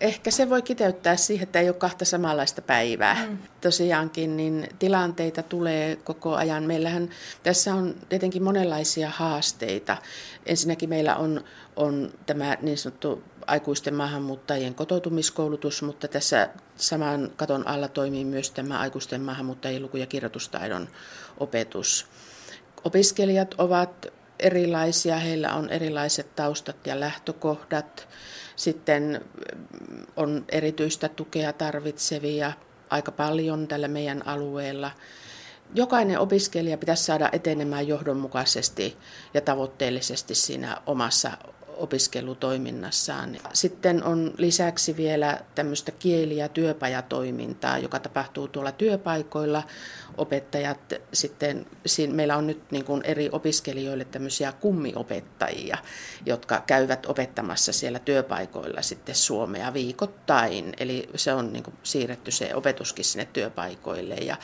Ehkä 0.01 0.31
se 0.31 0.49
voi 0.49 0.61
kiteyttää 0.61 1.15
siihen, 1.15 1.43
että 1.43 1.59
ei 1.59 1.69
ole 1.69 1.75
kahta 1.75 2.05
samanlaista 2.05 2.61
päivää. 2.61 3.25
Mm. 3.27 3.37
Tosiaankin 3.61 4.37
niin 4.37 4.69
tilanteita 4.79 5.43
tulee 5.43 5.95
koko 5.95 6.35
ajan. 6.35 6.63
Meillähän 6.63 7.09
tässä 7.43 7.73
on 7.75 7.95
tietenkin 8.09 8.43
monenlaisia 8.43 9.09
haasteita. 9.09 9.97
Ensinnäkin 10.45 10.89
meillä 10.89 11.15
on, 11.15 11.43
on 11.75 12.13
tämä 12.25 12.57
niin 12.61 12.77
sanottu 12.77 13.23
aikuisten 13.47 13.95
maahanmuuttajien 13.95 14.75
kotoutumiskoulutus, 14.75 15.81
mutta 15.81 16.07
tässä 16.07 16.49
saman 16.75 17.31
katon 17.35 17.67
alla 17.67 17.87
toimii 17.87 18.25
myös 18.25 18.51
tämä 18.51 18.79
aikuisten 18.79 19.21
maahanmuuttajien 19.21 19.81
luku- 19.81 19.97
ja 19.97 20.05
kirjoitustaidon 20.05 20.87
opetus. 21.37 22.07
Opiskelijat 22.83 23.55
ovat 23.57 24.20
erilaisia, 24.41 25.17
heillä 25.17 25.53
on 25.53 25.69
erilaiset 25.69 26.35
taustat 26.35 26.87
ja 26.87 26.99
lähtökohdat. 26.99 28.07
Sitten 28.55 29.21
mm, 29.89 30.05
on 30.15 30.45
erityistä 30.49 31.09
tukea 31.09 31.53
tarvitsevia 31.53 32.51
aika 32.89 33.11
paljon 33.11 33.67
tällä 33.67 33.87
meidän 33.87 34.27
alueella. 34.27 34.91
Jokainen 35.75 36.19
opiskelija 36.19 36.77
pitäisi 36.77 37.03
saada 37.03 37.29
etenemään 37.31 37.87
johdonmukaisesti 37.87 38.97
ja 39.33 39.41
tavoitteellisesti 39.41 40.35
siinä 40.35 40.77
omassa 40.85 41.31
opiskelutoiminnassaan. 41.81 43.37
Sitten 43.53 44.03
on 44.03 44.33
lisäksi 44.37 44.97
vielä 44.97 45.41
tämmöistä 45.55 45.91
kieli- 45.91 46.37
ja 46.37 46.49
työpajatoimintaa, 46.49 47.77
joka 47.77 47.99
tapahtuu 47.99 48.47
tuolla 48.47 48.71
työpaikoilla. 48.71 49.63
Opettajat 50.17 50.93
sitten, 51.13 51.65
meillä 52.11 52.37
on 52.37 52.47
nyt 52.47 52.71
niin 52.71 52.85
kuin 52.85 53.01
eri 53.05 53.29
opiskelijoille 53.31 54.05
tämmöisiä 54.05 54.51
kummiopettajia, 54.51 55.77
jotka 56.25 56.63
käyvät 56.67 57.05
opettamassa 57.05 57.73
siellä 57.73 57.99
työpaikoilla 57.99 58.81
sitten 58.81 59.15
suomea 59.15 59.73
viikoittain. 59.73 60.73
Eli 60.79 61.09
se 61.15 61.33
on 61.33 61.53
niin 61.53 61.63
kuin 61.63 61.75
siirretty 61.83 62.31
se 62.31 62.55
opetuskin 62.55 63.05
sinne 63.05 63.27
työpaikoille 63.33 64.15
ja 64.15 64.37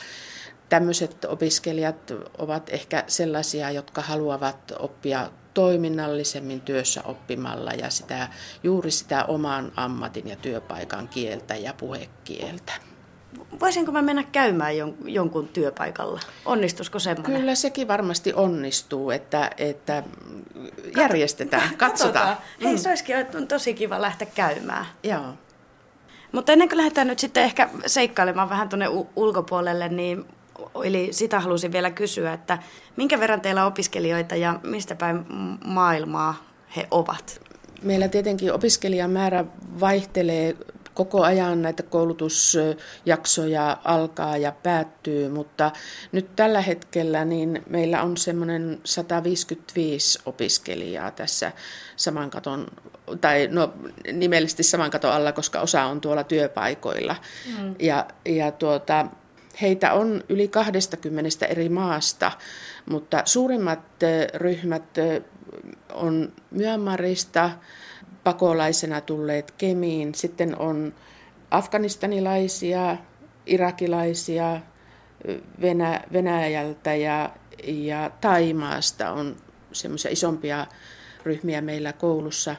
tämmöiset 0.68 1.24
opiskelijat 1.24 2.12
ovat 2.38 2.70
ehkä 2.70 3.04
sellaisia, 3.06 3.70
jotka 3.70 4.02
haluavat 4.02 4.72
oppia 4.78 5.30
toiminnallisemmin 5.54 6.60
työssä 6.60 7.02
oppimalla 7.04 7.70
ja 7.72 7.90
sitä, 7.90 8.28
juuri 8.62 8.90
sitä 8.90 9.24
oman 9.24 9.72
ammatin 9.76 10.28
ja 10.28 10.36
työpaikan 10.36 11.08
kieltä 11.08 11.56
ja 11.56 11.74
puhekieltä. 11.74 12.72
Voisinko 13.60 13.92
mä 13.92 14.02
mennä 14.02 14.22
käymään 14.22 14.74
jonkun 15.04 15.48
työpaikalla? 15.48 16.20
Onnistuisiko 16.44 16.98
semmoinen? 16.98 17.40
Kyllä 17.40 17.54
sekin 17.54 17.88
varmasti 17.88 18.32
onnistuu, 18.34 19.10
että, 19.10 19.50
että 19.56 20.02
järjestetään, 20.96 21.76
katsotaan. 21.76 22.36
Hei, 22.62 22.72
mm. 22.72 22.78
se 22.78 22.88
olisikin 22.88 23.16
tosi 23.48 23.74
kiva 23.74 24.00
lähteä 24.00 24.28
käymään. 24.34 24.86
Joo. 25.02 25.34
Mutta 26.32 26.52
ennen 26.52 26.68
kuin 26.68 26.78
lähdetään 26.78 27.06
nyt 27.06 27.18
sitten 27.18 27.44
ehkä 27.44 27.68
seikkailemaan 27.86 28.50
vähän 28.50 28.68
tuonne 28.68 28.86
ulkopuolelle, 29.16 29.88
niin 29.88 30.24
Eli 30.84 31.08
sitä 31.10 31.40
halusin 31.40 31.72
vielä 31.72 31.90
kysyä, 31.90 32.32
että 32.32 32.58
minkä 32.96 33.20
verran 33.20 33.40
teillä 33.40 33.62
on 33.62 33.68
opiskelijoita 33.68 34.36
ja 34.36 34.60
mistä 34.62 34.94
päin 34.94 35.24
maailmaa 35.64 36.34
he 36.76 36.86
ovat? 36.90 37.40
Meillä 37.82 38.08
tietenkin 38.08 38.52
opiskelijamäärä 38.52 39.44
vaihtelee 39.80 40.56
koko 40.98 41.22
ajan 41.22 41.62
näitä 41.62 41.82
koulutusjaksoja 41.82 43.76
alkaa 43.84 44.36
ja 44.36 44.52
päättyy, 44.52 45.28
mutta 45.28 45.70
nyt 46.12 46.36
tällä 46.36 46.60
hetkellä 46.60 47.24
niin 47.24 47.62
meillä 47.70 48.02
on 48.02 48.16
semmoinen 48.16 48.80
155 48.84 50.18
opiskelijaa 50.26 51.10
tässä 51.10 51.52
saman 51.96 52.30
katon, 52.30 52.66
tai 53.20 53.48
no 53.52 53.74
nimellisesti 54.12 54.62
saman 54.62 54.90
katon 54.90 55.12
alla, 55.12 55.32
koska 55.32 55.60
osa 55.60 55.84
on 55.84 56.00
tuolla 56.00 56.24
työpaikoilla. 56.24 57.16
Mm. 57.58 57.74
Ja, 57.78 58.06
ja 58.26 58.52
tuota, 58.52 59.06
Heitä 59.62 59.92
on 59.92 60.24
yli 60.28 60.48
20 60.48 61.46
eri 61.46 61.68
maasta, 61.68 62.32
mutta 62.90 63.22
suurimmat 63.24 63.80
ryhmät 64.34 64.98
on 65.92 66.32
Myanmarista 66.50 67.50
pakolaisena 68.24 69.00
tulleet 69.00 69.50
Kemiin. 69.50 70.14
Sitten 70.14 70.58
on 70.58 70.94
afganistanilaisia, 71.50 72.96
irakilaisia, 73.46 74.60
Venä, 75.60 76.00
Venäjältä 76.12 76.94
ja, 76.94 77.30
ja 77.66 78.10
Taimaasta 78.20 79.12
on 79.12 79.36
semmoisia 79.72 80.10
isompia 80.10 80.66
ryhmiä 81.24 81.60
meillä 81.60 81.92
koulussa. 81.92 82.56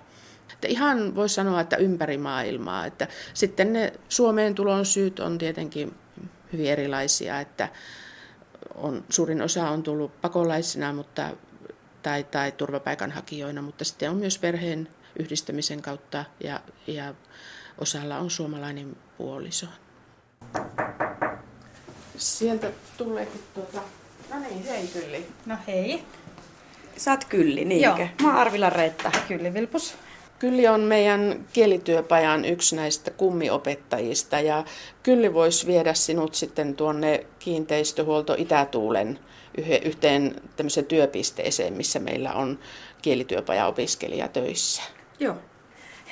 Että 0.54 0.68
ihan 0.68 1.16
voisi 1.16 1.36
sanoa, 1.36 1.62
että 1.62 1.78
ympäri 1.78 2.18
maailmaa. 2.18 2.86
Että 2.86 3.08
sitten 3.34 3.74
ne 3.74 3.94
Suomeen 4.10 4.56
tulon 4.56 4.86
syyt 4.86 5.20
on 5.20 5.38
tietenkin 5.38 5.96
hyvin 6.54 6.72
erilaisia, 6.72 7.40
että 7.40 7.70
on, 8.76 9.06
suurin 9.10 9.42
osa 9.42 9.70
on 9.70 9.84
tullut 9.84 10.22
pakolaisina 10.22 10.94
mutta, 10.94 11.30
tai, 12.04 12.24
tai 12.24 12.52
turvapaikanhakijoina, 12.52 13.62
mutta 13.62 13.84
sitten 13.86 14.10
on 14.10 14.18
myös 14.18 14.38
perheen 14.38 14.88
yhdistämisen 15.20 15.82
kautta 15.82 16.26
ja, 16.44 16.62
ja 16.88 17.14
osalla 17.78 18.18
on 18.18 18.30
suomalainen 18.30 18.98
puoliso. 19.18 19.68
Sieltä 22.18 22.72
tuleekin 22.98 23.42
tuota... 23.54 23.82
No 24.34 24.40
niin, 24.40 24.64
hei 24.64 24.88
Kylli. 24.88 25.28
No 25.46 25.58
hei. 25.68 26.04
Sä 26.98 27.12
oot 27.12 27.26
Kylli, 27.26 27.66
niinkö? 27.66 28.02
Joo. 28.02 28.10
Mä 28.22 28.28
oon 28.28 28.38
Arvila 28.38 28.70
Reetta. 28.70 29.12
Kylli 29.28 29.54
Vilpus. 29.54 29.98
Kylli 30.40 30.68
on 30.68 30.82
meidän 30.82 31.46
kielityöpajan 31.54 32.46
yksi 32.46 32.76
näistä 32.76 33.12
kummiopettajista 33.12 34.40
ja 34.40 34.64
Kylli 35.04 35.34
voisi 35.34 35.68
viedä 35.68 35.94
sinut 35.94 36.36
sitten 36.36 36.76
tuonne 36.76 37.26
kiinteistöhuolto 37.40 38.36
Itätuulen 38.38 39.20
yhteen 39.86 40.36
tämmöiseen 40.56 40.86
työpisteeseen, 40.86 41.74
missä 41.74 42.00
meillä 42.00 42.34
on 42.34 42.60
kielityöpaja-opiskelija 43.02 44.28
töissä. 44.28 44.82
Joo. 45.20 45.36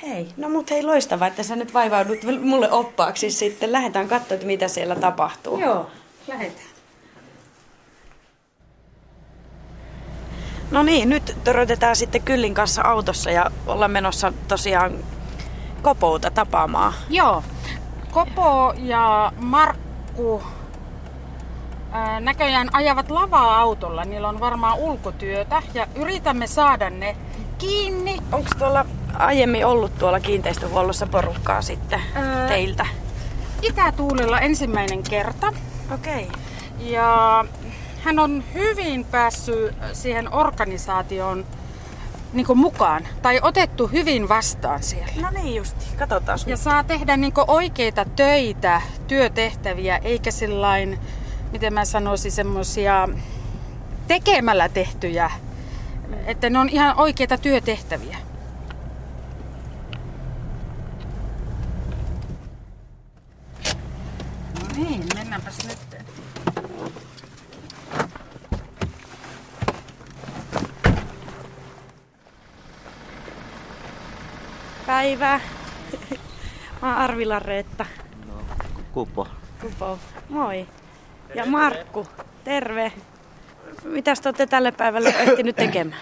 Hei, 0.02 0.28
no 0.36 0.48
mut 0.48 0.70
hei 0.70 0.82
loistavaa, 0.82 1.28
että 1.28 1.42
sä 1.42 1.56
nyt 1.56 1.74
vaivaudut 1.74 2.18
mulle 2.40 2.70
oppaaksi 2.70 3.30
sitten. 3.30 3.72
Lähdetään 3.72 4.08
katsoa, 4.08 4.38
mitä 4.44 4.68
siellä 4.68 4.96
tapahtuu. 4.96 5.58
Joo, 5.58 5.90
lähdetään. 6.28 6.68
No 10.70 10.82
niin, 10.82 11.08
nyt 11.08 11.36
törötetään 11.44 11.96
sitten 11.96 12.22
Kyllin 12.22 12.54
kanssa 12.54 12.82
autossa 12.82 13.30
ja 13.30 13.50
ollaan 13.66 13.90
menossa 13.90 14.32
tosiaan 14.48 14.92
Kopouta 15.82 16.30
tapaamaan. 16.30 16.92
Joo, 17.10 17.42
Kopo 18.10 18.74
ja 18.76 19.32
Markku 19.36 20.42
ää, 21.92 22.20
näköjään 22.20 22.68
ajavat 22.72 23.10
lavaa 23.10 23.60
autolla. 23.60 24.04
Niillä 24.04 24.28
on 24.28 24.40
varmaan 24.40 24.78
ulkotyötä 24.78 25.62
ja 25.74 25.86
yritämme 25.94 26.46
saada 26.46 26.90
ne 26.90 27.16
kiinni. 27.58 28.16
Onko 28.32 28.50
tuolla 28.58 28.86
aiemmin 29.14 29.66
ollut 29.66 29.98
tuolla 29.98 30.20
kiinteistöhuollossa 30.20 31.06
porukkaa 31.06 31.62
sitten 31.62 32.00
ää, 32.14 32.48
teiltä? 32.48 32.86
Itätuulella 33.62 34.40
ensimmäinen 34.40 35.02
kerta. 35.02 35.52
Okei. 35.94 36.24
Okay. 36.24 36.40
Ja 36.78 37.44
hän 38.02 38.18
on 38.18 38.44
hyvin 38.54 39.04
päässyt 39.04 39.74
siihen 39.92 40.32
organisaatioon 40.32 41.46
niin 42.32 42.46
mukaan 42.54 43.08
tai 43.22 43.40
otettu 43.42 43.86
hyvin 43.86 44.28
vastaan 44.28 44.82
siellä. 44.82 45.12
No 45.20 45.30
niin 45.30 45.54
justi, 45.54 45.84
katsotaan. 45.98 46.38
Ja 46.46 46.56
saa 46.56 46.84
tehdä 46.84 47.16
niin 47.16 47.32
oikeita 47.46 48.04
töitä, 48.04 48.82
työtehtäviä, 49.06 49.96
eikä 49.96 50.30
sillain, 50.30 50.98
miten 51.52 51.74
mä 51.74 51.84
sanoisin, 51.84 52.32
semmoisia 52.32 53.08
tekemällä 54.08 54.68
tehtyjä, 54.68 55.30
että 56.26 56.50
ne 56.50 56.58
on 56.58 56.68
ihan 56.68 56.98
oikeita 56.98 57.38
työtehtäviä. 57.38 58.27
Päivää. 75.08 75.40
Mä 76.82 76.88
oon 76.88 76.96
Arvila 76.96 77.38
Reetta. 77.38 77.86
No, 78.26 78.34
Kupo. 78.92 79.26
Kupo. 79.60 79.98
Moi. 80.28 80.66
Ja 81.34 81.46
Markku, 81.46 82.06
terve. 82.44 82.92
Mitäs 83.84 84.20
te 84.20 84.28
olette 84.28 84.46
tälle 84.46 84.72
päivälle 84.72 85.08
ehtinyt 85.08 85.56
tekemään? 85.56 86.00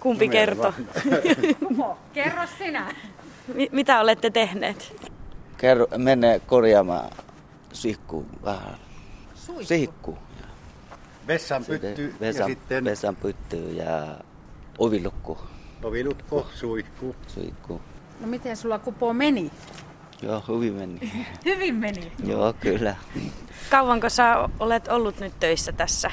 Kumpi 0.00 0.26
no, 0.26 0.32
kertoo? 0.32 0.72
Kupo, 1.68 1.98
kerro 2.12 2.42
sinä. 2.58 2.94
mitä 3.72 4.00
olette 4.00 4.30
tehneet? 4.30 4.96
Kerro, 5.56 5.86
mene 5.96 6.40
korjaamaan 6.46 7.10
sihku 7.72 8.26
vähän. 8.44 8.76
Sihku. 9.62 10.18
Vessan 11.26 11.64
pytty 11.64 12.14
vessan, 12.20 12.42
ja 12.42 12.46
sitten... 12.46 12.84
Vessan 12.84 13.16
pytty 13.16 13.72
ja 13.72 14.16
ovilukku. 14.78 15.38
Ovilukko, 15.82 16.46
suihku. 16.54 17.16
Suihku. 17.26 17.80
No 18.22 18.28
miten 18.28 18.56
sulla 18.56 18.78
kupo 18.78 19.12
meni? 19.12 19.50
Joo, 20.22 20.42
hyvin 20.48 20.72
meni. 20.74 21.12
hyvin 21.44 21.74
meni? 21.74 22.12
Joo, 22.24 22.52
kyllä. 22.60 22.96
Kauanko 23.70 24.08
sä 24.08 24.48
olet 24.60 24.88
ollut 24.88 25.20
nyt 25.20 25.32
töissä 25.40 25.72
tässä? 25.72 26.10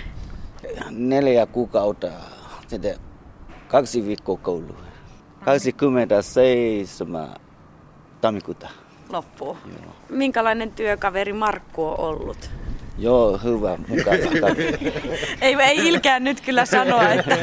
Neljä 0.90 1.46
kuukautta. 1.46 2.08
Sitten 2.68 2.96
kaksi 3.68 4.06
viikkoa 4.06 4.38
koulu. 4.38 4.76
27 5.46 7.30
tammikuuta. 8.22 8.70
Loppuu. 9.10 9.58
Joo. 9.66 9.96
Minkälainen 10.10 10.72
työkaveri 10.72 11.34
Markku 11.34 11.86
on 11.88 12.00
ollut? 12.00 12.50
Joo, 12.98 13.38
hyvä, 13.38 13.78
mukava. 13.88 14.18
ei, 15.42 15.56
ei 15.56 15.88
ilkää 15.88 16.20
nyt 16.20 16.42
kyllä 16.42 16.66
sanoa, 16.66 17.10
että... 17.10 17.38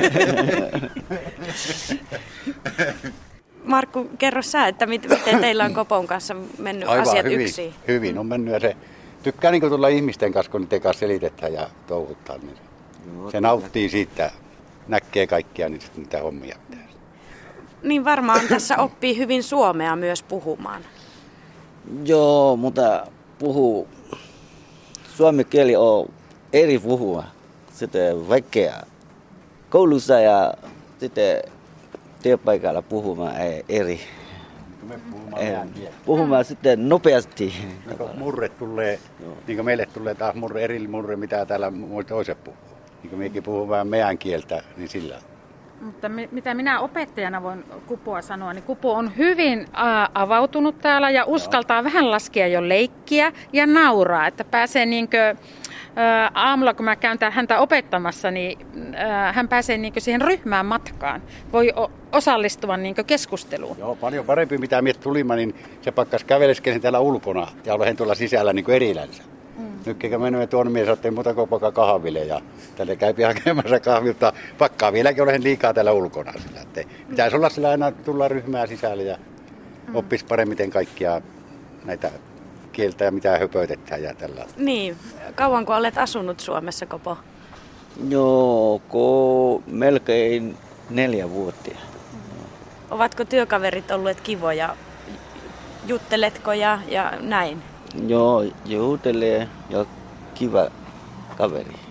Markku, 3.66 4.10
kerro 4.18 4.42
sä, 4.42 4.68
että 4.68 4.86
miten 4.86 5.40
teillä 5.40 5.64
on 5.64 5.74
Kopon 5.74 6.06
kanssa 6.06 6.36
mennyt 6.58 6.88
Aivan, 6.88 7.08
asiat 7.08 7.24
hyvin, 7.26 7.40
yksin? 7.40 7.74
Hyvin 7.88 8.18
on 8.18 8.26
mennyt 8.26 8.54
ja 8.54 8.60
se 8.60 8.76
tykkää 9.22 9.50
niin 9.50 9.62
tulla 9.62 9.88
ihmisten 9.88 10.32
kanssa, 10.32 10.52
kun 10.52 10.60
niiden 10.60 10.80
kanssa 10.80 11.00
selitetään 11.00 11.52
ja 11.52 11.68
touhuttaa. 11.86 12.38
Niin 12.38 12.56
Joo, 13.16 13.30
se 13.30 13.40
nauttii 13.40 13.88
siitä, 13.88 14.30
näkee 14.88 15.26
kaikkia 15.26 15.68
niitä, 15.68 15.86
niitä 15.96 16.22
hommia. 16.22 16.56
Niin 17.82 18.04
varmaan 18.04 18.40
tässä 18.48 18.76
oppii 18.76 19.18
hyvin 19.18 19.42
suomea 19.42 19.96
myös 19.96 20.22
puhumaan. 20.22 20.82
Joo, 22.04 22.56
mutta 22.56 23.06
puhuu, 23.38 23.88
suomi 25.16 25.44
kieli 25.44 25.76
on 25.76 26.08
eri 26.52 26.78
puhua. 26.78 27.24
Sitten 27.72 28.28
vaikea 28.28 28.82
koulussa 29.70 30.20
ja 30.20 30.54
sitten 31.00 31.42
työpaikalla 32.22 32.82
puhumaan 32.82 33.34
eri. 33.68 34.00
Me 34.82 35.00
puhumaan, 35.10 35.68
puhumaan 36.04 36.44
sitten 36.44 36.88
nopeasti. 36.88 37.54
Niin 37.86 38.18
murre 38.18 38.48
tulee, 38.48 38.98
niin 39.46 39.56
kuin 39.56 39.64
meille 39.64 39.86
tulee 39.86 40.14
taas 40.14 40.34
murre, 40.34 40.64
eri 40.64 40.88
murre, 40.88 41.16
mitä 41.16 41.46
täällä 41.46 41.72
toiset 42.08 42.44
puhuu. 42.44 42.60
Niin 43.02 43.10
kuin 43.10 43.20
mekin 43.20 43.42
puhuu 43.42 43.68
vähän 43.68 43.88
meidän 43.88 44.18
kieltä, 44.18 44.62
niin 44.76 44.88
sillä 44.88 45.18
mutta 45.80 46.08
mitä 46.08 46.54
minä 46.54 46.80
opettajana 46.80 47.42
voin 47.42 47.64
Kupoa 47.86 48.22
sanoa, 48.22 48.52
niin 48.52 48.62
Kupo 48.62 48.92
on 48.92 49.16
hyvin 49.16 49.66
avautunut 50.14 50.78
täällä 50.80 51.10
ja 51.10 51.24
uskaltaa 51.24 51.84
vähän 51.84 52.10
laskea 52.10 52.46
jo 52.46 52.68
leikkiä 52.68 53.32
ja 53.52 53.66
nauraa, 53.66 54.26
että 54.26 54.44
pääsee 54.44 54.86
niinkö 54.86 55.34
aamulla, 56.34 56.74
kun 56.74 56.84
mä 56.84 56.96
käyn 56.96 57.18
häntä 57.30 57.60
opettamassa, 57.60 58.30
niin 58.30 58.58
hän 59.32 59.48
pääsee 59.48 59.78
niin 59.78 59.92
siihen 59.98 60.20
ryhmään 60.20 60.66
matkaan. 60.66 61.22
Voi 61.52 61.72
osallistua 62.12 62.76
niin 62.76 62.94
keskusteluun. 63.06 63.78
Joo, 63.78 63.96
paljon 63.96 64.24
parempi 64.24 64.58
mitä 64.58 64.82
miet 64.82 65.00
tulimme, 65.00 65.36
niin 65.36 65.54
se 65.82 65.92
pakkas 65.92 66.24
käveleskelin 66.24 66.80
täällä 66.80 67.00
ulkona 67.00 67.46
ja 67.64 67.74
olen 67.74 67.96
tuolla 67.96 68.14
sisällä 68.14 68.52
niin 68.52 68.70
erillänsä. 68.70 69.22
Mm. 69.58 69.64
Nyt 69.86 69.96
kun 70.10 70.20
menemme 70.20 70.46
tuonne 70.46 70.72
mies, 70.72 70.88
ettei 70.88 71.10
muuta 71.10 71.34
kuin 71.34 71.48
pakka 71.48 71.72
kahville 71.72 72.18
ja 72.18 72.40
tälle 72.76 72.96
käypi 72.96 73.22
hakemassa 73.22 73.80
kahvi, 73.80 74.08
mutta 74.08 74.32
pakkaa 74.58 74.92
vieläkin 74.92 75.22
olen 75.22 75.42
liikaa 75.42 75.74
täällä 75.74 75.92
ulkona. 75.92 76.32
Sillä, 76.32 76.60
että 76.60 76.80
pitäisi 77.08 77.36
olla 77.36 77.48
sillä 77.48 77.70
aina 77.70 77.90
tulla 77.90 78.28
ryhmää 78.28 78.66
sisälle 78.66 79.02
ja 79.02 79.16
mm. 79.88 79.96
oppisi 79.96 80.24
paremmin 80.24 80.70
kaikkia 80.70 81.20
näitä 81.84 82.10
kieltä 82.76 83.04
ja 83.04 83.10
mitä 83.10 83.38
höpötetään 83.38 84.02
ja 84.02 84.14
tällä. 84.14 84.44
Niin, 84.56 84.96
kauanko 85.34 85.74
olet 85.74 85.98
asunut 85.98 86.40
Suomessa, 86.40 86.86
Kopo? 86.86 87.18
Joo, 88.08 88.80
ko 88.88 89.62
melkein 89.66 90.56
neljä 90.90 91.30
vuotta. 91.30 91.70
Ovatko 92.90 93.24
työkaverit 93.24 93.90
olleet 93.90 94.20
kivoja? 94.20 94.76
Jutteletko 95.86 96.52
ja, 96.52 96.78
ja 96.88 97.12
näin? 97.20 97.62
Joo, 98.06 98.44
juttelee 98.66 99.48
ja 99.70 99.84
kiva 100.34 100.66
kaveri. 101.36 101.85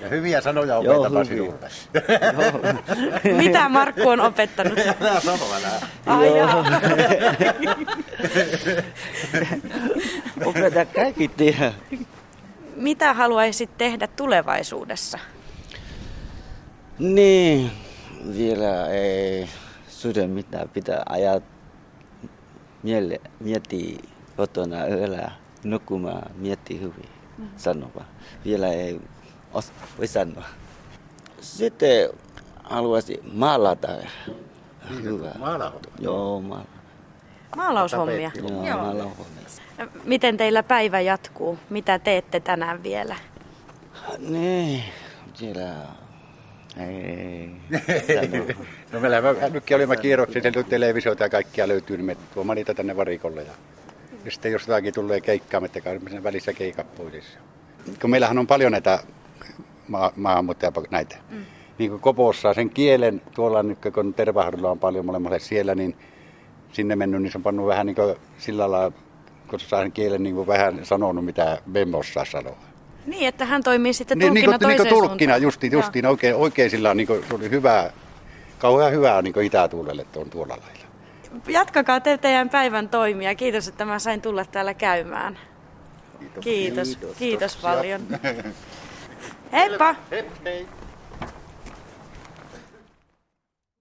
Ja 0.00 0.08
hyviä 0.08 0.40
sanoja 0.40 0.74
Joo, 0.82 1.00
opetapa 1.00 1.24
hyviä. 1.24 1.44
sinulle. 1.44 1.70
Mitä 3.42 3.68
Markku 3.68 4.08
on 4.08 4.20
opettanut? 4.20 4.78
Ai 6.06 6.38
jaa. 6.38 6.64
Opeta 10.46 10.84
kaikki 10.84 11.28
tehdä. 11.28 11.72
Mitä 12.76 13.14
haluaisit 13.14 13.70
tehdä 13.78 14.06
tulevaisuudessa? 14.06 15.18
Niin, 16.98 17.70
vielä 18.36 18.86
ei 18.88 19.48
suhde 19.88 20.26
mitään. 20.26 20.68
Pitää 20.68 21.02
ajaa 21.08 21.40
miele, 22.82 23.20
miettiä 23.40 23.98
kotona 24.36 24.86
yöllä 24.86 25.30
nukkumaan, 25.64 26.30
miettiä 26.34 26.78
hyvin. 26.80 27.08
Mm. 27.38 27.48
Sanoa. 27.56 28.04
Vielä 28.44 28.68
ei 28.68 29.00
os, 29.54 29.72
voi 29.98 30.06
sanoa. 30.06 30.44
Sitten 31.40 32.10
haluaisin 32.64 33.20
maalata. 33.32 33.88
Hyvä. 35.02 35.30
Maalautua? 35.38 35.92
Joo, 36.00 36.40
maala. 36.40 36.64
Maalaushommia. 37.56 38.30
Joo, 38.34 38.66
Joo. 38.66 38.78
maalaushommia. 38.78 39.40
Miten 40.04 40.36
teillä 40.36 40.62
päivä 40.62 41.00
jatkuu? 41.00 41.58
Mitä 41.70 41.98
teette 41.98 42.40
tänään 42.40 42.82
vielä? 42.82 43.16
Niin, 44.18 44.84
siellä 45.34 45.76
ei 46.76 47.50
sano. 48.06 48.44
no 48.92 49.00
meillä 49.00 49.20
mä, 49.20 49.48
nytkin 49.48 49.76
olimme 49.76 49.96
kierroksia, 49.96 50.42
sieltä 50.42 50.62
televisiota 50.62 51.22
ja 51.22 51.28
kaikkia 51.28 51.68
löytyy, 51.68 51.96
niin 51.96 52.06
me 52.06 52.16
tuomaan 52.34 52.56
niitä 52.56 52.74
tänne 52.74 52.96
varikolle. 52.96 53.42
Ja, 53.42 53.52
ja 54.24 54.30
sitten 54.30 54.52
jos 54.52 54.68
jotakin 54.68 54.94
tulee 54.94 55.20
keikkaa, 55.20 55.60
me 55.60 55.68
sen 56.10 56.22
välissä 56.22 56.52
keikat 56.52 56.94
pois. 56.94 57.24
Kun 58.00 58.10
meillähän 58.10 58.38
on 58.38 58.46
paljon 58.46 58.72
näitä 58.72 58.98
ma- 59.90 60.12
maahanmuuttajia, 60.16 60.72
näitä. 60.90 61.16
Mm. 61.30 61.44
Niin 61.78 61.90
kuin 61.90 62.00
Kopossa 62.00 62.54
sen 62.54 62.70
kielen, 62.70 63.22
tuolla 63.34 63.62
nyt 63.62 63.78
kun 63.94 64.14
Tervahdulla 64.14 64.70
on 64.70 64.78
paljon 64.78 65.06
molemmalle 65.06 65.38
siellä, 65.38 65.74
niin 65.74 65.96
sinne 66.72 66.96
mennyt, 66.96 67.22
niin 67.22 67.32
se 67.32 67.38
on 67.38 67.42
pannut 67.42 67.66
vähän 67.66 67.86
niin 67.86 67.96
kuin 67.96 68.14
sillä 68.38 68.70
lailla, 68.70 68.92
kun 69.48 69.60
se 69.60 69.68
saa 69.68 69.80
sen 69.82 69.92
kielen 69.92 70.22
niin 70.22 70.34
kuin 70.34 70.46
vähän 70.46 70.84
sanonut, 70.84 71.24
mitä 71.24 71.58
osaa 71.94 72.24
sanoa. 72.24 72.56
Niin, 73.06 73.28
että 73.28 73.44
hän 73.44 73.62
toimii 73.62 73.92
sitten 73.92 74.18
Niin, 74.18 74.34
niin, 74.34 74.34
niin 74.34 74.50
kuin 74.50 74.60
toiseen 74.60 74.88
tulkkina, 74.88 75.32
suuntaan. 75.32 75.42
justiin, 75.42 75.72
justiin 75.72 76.06
oikein, 76.06 76.34
oikein 76.34 76.70
sillä 76.70 76.94
niin 76.94 77.06
kuin, 77.06 77.24
se 77.28 77.34
oli 77.34 77.50
hyvä, 77.50 77.90
kauhean 78.58 78.92
hyvää 78.92 79.22
niin 79.22 79.42
itätuulelle 79.42 80.04
tuon 80.12 80.30
tuolla 80.30 80.56
lailla. 80.60 80.80
Jatkakaa 81.48 82.00
te 82.00 82.18
teidän 82.18 82.48
päivän 82.48 82.88
toimia. 82.88 83.34
Kiitos, 83.34 83.68
että 83.68 83.84
mä 83.84 83.98
sain 83.98 84.22
tulla 84.22 84.44
täällä 84.44 84.74
käymään. 84.74 85.38
Kiitos. 86.40 86.88
Kiitos, 86.88 87.16
Kiitos 87.18 87.56
paljon. 87.56 88.00
Heippa! 89.52 89.96
Hei, 90.10 90.24
hei. 90.44 90.66